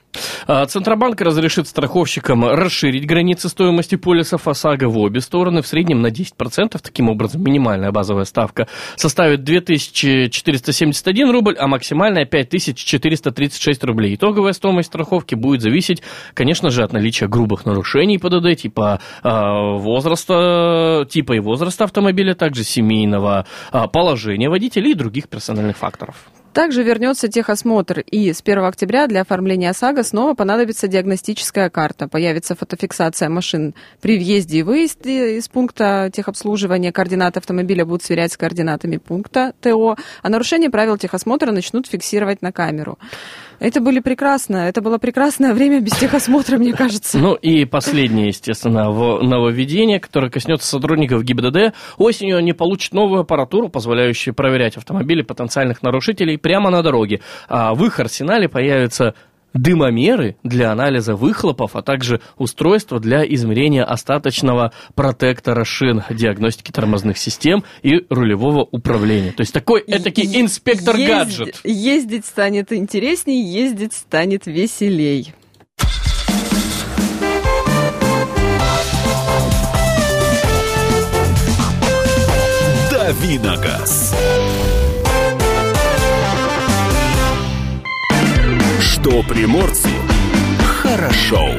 А, 0.46 0.66
Центробанк 0.66 1.22
разрешит 1.22 1.70
страховщикам 1.70 2.44
расширить 2.44 3.06
границы 3.06 3.48
стоимости 3.48 3.96
полисов 3.96 4.46
ОСАГО 4.46 4.90
в 4.90 4.98
обе 4.98 5.22
стороны, 5.22 5.62
в 5.62 5.68
среднем 5.68 6.02
на 6.02 6.08
10%. 6.08 6.78
Таким 6.84 7.08
образом, 7.08 7.42
минимальная 7.42 7.92
базовая 7.92 8.26
ставка 8.26 8.68
составит 8.98 9.46
2471 9.46 11.32
рубль, 11.32 11.56
а 11.58 11.68
максимальная 11.68 12.26
5436 12.26 13.84
рублей. 13.86 14.16
Итоговая 14.16 14.52
стоимость 14.52 14.90
страховки 14.90 15.36
будет 15.36 15.62
зависеть, 15.62 16.04
конечно 16.34 16.72
же, 16.72 16.84
от 16.84 16.92
наличия 16.92 17.28
грубых 17.28 17.66
нарушений 17.66 18.18
ПДД, 18.18 18.49
типа 18.56 19.00
а, 19.24 19.78
возраста, 19.78 21.06
типа 21.10 21.34
и 21.34 21.40
возраста 21.40 21.86
автомобиля, 21.86 22.36
также 22.36 22.64
семейного 22.64 23.46
а, 23.72 23.88
положения 23.88 24.50
водителя 24.50 24.90
и 24.90 24.94
других 24.94 25.30
персональных 25.30 25.78
факторов. 25.78 26.16
Также 26.54 26.82
вернется 26.82 27.28
техосмотр, 27.28 28.00
и 28.00 28.34
с 28.34 28.42
1 28.42 28.66
октября 28.66 29.08
для 29.08 29.22
оформления 29.22 29.70
ОСАГО 29.70 30.04
снова 30.04 30.34
понадобится 30.34 30.88
диагностическая 30.88 31.70
карта. 31.70 32.08
Появится 32.08 32.56
фотофиксация 32.56 33.30
машин 33.30 33.76
при 34.02 34.18
въезде 34.18 34.60
и 34.60 34.64
выезде 34.64 35.38
из 35.38 35.48
пункта 35.48 36.10
техобслуживания. 36.12 36.92
Координаты 36.92 37.40
автомобиля 37.40 37.86
будут 37.86 38.04
сверять 38.04 38.34
с 38.34 38.38
координатами 38.38 38.98
пункта 38.98 39.54
ТО, 39.62 39.96
а 40.24 40.30
нарушение 40.30 40.72
правил 40.72 40.98
техосмотра 40.98 41.52
начнут 41.52 41.88
фиксировать 41.88 42.42
на 42.42 42.52
камеру. 42.52 42.98
Это 43.60 43.82
были 43.82 44.00
прекрасно. 44.00 44.58
Это 44.68 44.82
было 44.82 44.98
прекрасное 44.98 45.54
время 45.54 45.82
без 45.82 45.94
техосмотра, 45.94 46.58
мне 46.58 46.74
кажется. 46.74 47.18
Ну 47.18 47.36
и 47.36 47.66
последнее, 47.66 48.28
естественно, 48.28 48.86
нововведение, 48.86 50.00
которое 50.00 50.30
коснется 50.30 50.68
сотрудников 50.68 51.24
ГИБДД. 51.24 51.74
Осенью 51.98 52.38
они 52.38 52.54
получат 52.54 52.94
новую 52.94 53.22
аппаратуру, 53.22 53.70
позволяющую 53.70 54.34
проверять 54.34 54.78
автомобили 54.78 55.22
потенциальных 55.22 55.84
нарушителей 55.84 56.38
прямо 56.38 56.70
на 56.70 56.82
дороге. 56.82 57.22
А 57.48 57.74
в 57.74 57.84
их 57.84 58.00
арсенале 58.00 58.48
появятся 58.48 59.14
дымомеры 59.54 60.38
для 60.44 60.72
анализа 60.72 61.16
выхлопов, 61.16 61.76
а 61.76 61.82
также 61.82 62.22
устройство 62.38 63.00
для 63.00 63.24
измерения 63.26 63.84
остаточного 63.84 64.72
протектора 64.96 65.64
шин, 65.66 66.04
диагностики 66.10 66.72
тормозных 66.72 67.18
систем 67.18 67.64
и 67.82 68.06
рулевого 68.10 68.68
управления. 68.72 69.32
То 69.32 69.42
есть 69.42 69.54
такой 69.54 69.84
этакий 69.86 70.40
инспектор-гаджет. 70.42 71.62
езд- 71.64 71.80
Ездить 71.80 72.26
станет 72.26 72.72
интересней, 72.74 73.42
ездить 73.44 73.94
станет 73.94 74.46
веселей. 74.46 75.34
Давиногаз. 82.92 84.14
Что 89.10 89.24
приморцу 89.24 89.90
хорошо. 90.62 91.50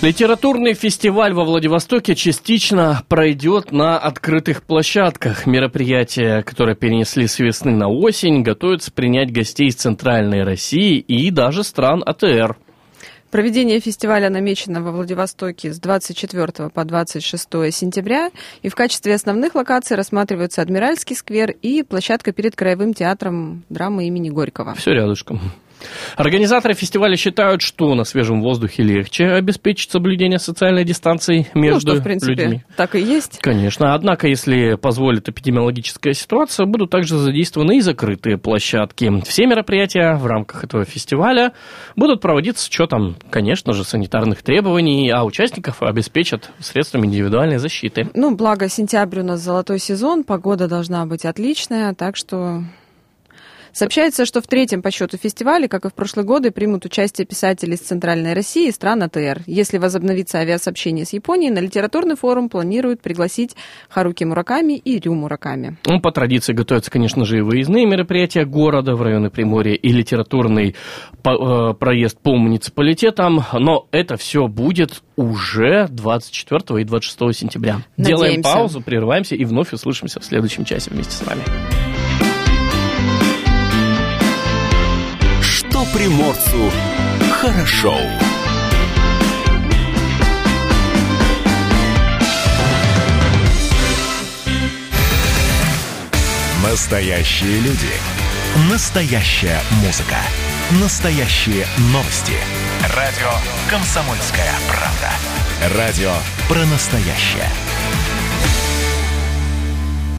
Литературный 0.00 0.72
фестиваль 0.72 1.34
во 1.34 1.44
Владивостоке 1.44 2.14
частично 2.14 3.02
пройдет 3.08 3.72
на 3.72 3.98
открытых 3.98 4.62
площадках. 4.62 5.44
Мероприятия, 5.46 6.42
которые 6.42 6.76
перенесли 6.76 7.26
с 7.26 7.38
весны 7.40 7.72
на 7.72 7.88
осень, 7.88 8.42
готовятся 8.42 8.90
принять 8.90 9.30
гостей 9.30 9.68
из 9.68 9.74
Центральной 9.74 10.44
России 10.44 10.98
и 10.98 11.30
даже 11.30 11.62
стран 11.62 12.02
АТР. 12.06 12.56
Проведение 13.32 13.80
фестиваля 13.80 14.28
намечено 14.28 14.82
во 14.82 14.92
Владивостоке 14.92 15.72
с 15.72 15.80
24 15.80 16.68
по 16.68 16.84
26 16.84 17.48
сентября, 17.72 18.30
и 18.60 18.68
в 18.68 18.74
качестве 18.74 19.14
основных 19.14 19.54
локаций 19.54 19.96
рассматриваются 19.96 20.60
Адмиральский 20.60 21.16
сквер 21.16 21.54
и 21.62 21.82
площадка 21.82 22.32
перед 22.32 22.54
Краевым 22.54 22.92
театром 22.92 23.64
драмы 23.70 24.06
имени 24.06 24.28
Горького. 24.28 24.74
Все 24.74 24.92
рядышком. 24.92 25.40
Организаторы 26.16 26.74
фестиваля 26.74 27.16
считают, 27.16 27.62
что 27.62 27.94
на 27.94 28.04
свежем 28.04 28.42
воздухе 28.42 28.82
легче 28.82 29.26
обеспечить 29.26 29.90
соблюдение 29.90 30.38
социальной 30.38 30.84
дистанции 30.84 31.48
между 31.54 31.88
ну, 31.88 31.92
что, 31.94 32.00
в 32.00 32.04
принципе, 32.04 32.34
людьми. 32.34 32.64
так 32.76 32.94
и 32.94 33.00
есть. 33.00 33.38
Конечно, 33.40 33.94
однако, 33.94 34.28
если 34.28 34.74
позволит 34.74 35.28
эпидемиологическая 35.28 36.12
ситуация, 36.14 36.66
будут 36.66 36.90
также 36.90 37.16
задействованы 37.18 37.78
и 37.78 37.80
закрытые 37.80 38.38
площадки. 38.38 39.22
Все 39.24 39.46
мероприятия 39.46 40.14
в 40.14 40.26
рамках 40.26 40.64
этого 40.64 40.84
фестиваля 40.84 41.52
будут 41.96 42.20
проводиться 42.20 42.64
с 42.64 42.68
учетом, 42.68 43.16
конечно 43.30 43.72
же, 43.72 43.84
санитарных 43.84 44.42
требований, 44.42 45.10
а 45.10 45.24
участников 45.24 45.82
обеспечат 45.82 46.50
средствами 46.58 47.06
индивидуальной 47.06 47.58
защиты. 47.58 48.10
Ну, 48.14 48.34
благо, 48.34 48.68
сентябрь 48.68 49.20
у 49.20 49.24
нас 49.24 49.40
золотой 49.40 49.78
сезон, 49.78 50.24
погода 50.24 50.68
должна 50.68 51.06
быть 51.06 51.24
отличная, 51.24 51.94
так 51.94 52.16
что... 52.16 52.62
Сообщается, 53.72 54.26
что 54.26 54.40
в 54.40 54.46
третьем 54.46 54.82
по 54.82 54.90
счету 54.90 55.16
фестивале, 55.16 55.66
как 55.68 55.84
и 55.86 55.88
в 55.88 55.94
прошлые 55.94 56.26
годы, 56.26 56.50
примут 56.50 56.84
участие 56.84 57.26
писатели 57.26 57.74
из 57.74 57.80
Центральной 57.80 58.34
России 58.34 58.68
и 58.68 58.72
стран 58.72 59.02
АТР. 59.02 59.42
Если 59.46 59.78
возобновится 59.78 60.38
авиасообщение 60.38 61.06
с 61.06 61.12
Японией, 61.12 61.50
на 61.50 61.58
литературный 61.58 62.16
форум 62.16 62.48
планируют 62.48 63.00
пригласить 63.00 63.56
Харуки 63.88 64.24
Мураками 64.24 64.74
и 64.74 64.98
Рю 64.98 65.14
Мураками. 65.14 65.78
Ну, 65.86 66.00
по 66.00 66.12
традиции 66.12 66.52
готовятся, 66.52 66.90
конечно 66.90 67.24
же, 67.24 67.38
и 67.38 67.40
выездные 67.40 67.86
мероприятия 67.86 68.44
города 68.44 68.94
в 68.94 69.02
районы 69.02 69.30
Приморья 69.30 69.74
и 69.74 69.88
литературный 69.88 70.74
э, 71.24 71.74
проезд 71.78 72.18
по 72.18 72.36
муниципалитетам, 72.36 73.44
но 73.52 73.88
это 73.90 74.16
все 74.16 74.48
будет 74.48 75.02
уже 75.16 75.88
24 75.90 76.82
и 76.82 76.84
26 76.84 77.38
сентября. 77.38 77.78
Делаем 77.96 78.36
Надеемся. 78.36 78.52
паузу, 78.52 78.80
прерываемся 78.82 79.34
и 79.34 79.44
вновь 79.44 79.72
услышимся 79.72 80.20
в 80.20 80.24
следующем 80.24 80.64
часе 80.64 80.90
вместе 80.90 81.12
с 81.12 81.26
вами. 81.26 81.42
Что 85.82 85.98
приморцу 85.98 86.70
хорошо. 87.40 87.98
Настоящие 96.62 97.60
люди. 97.60 97.76
Настоящая 98.70 99.60
музыка. 99.84 100.16
Настоящие 100.80 101.66
новости. 101.92 102.34
Радио 102.96 103.30
«Комсомольская 103.68 104.52
правда». 104.68 105.76
Радио 105.76 106.12
про 106.48 106.64
настоящее. 106.66 107.48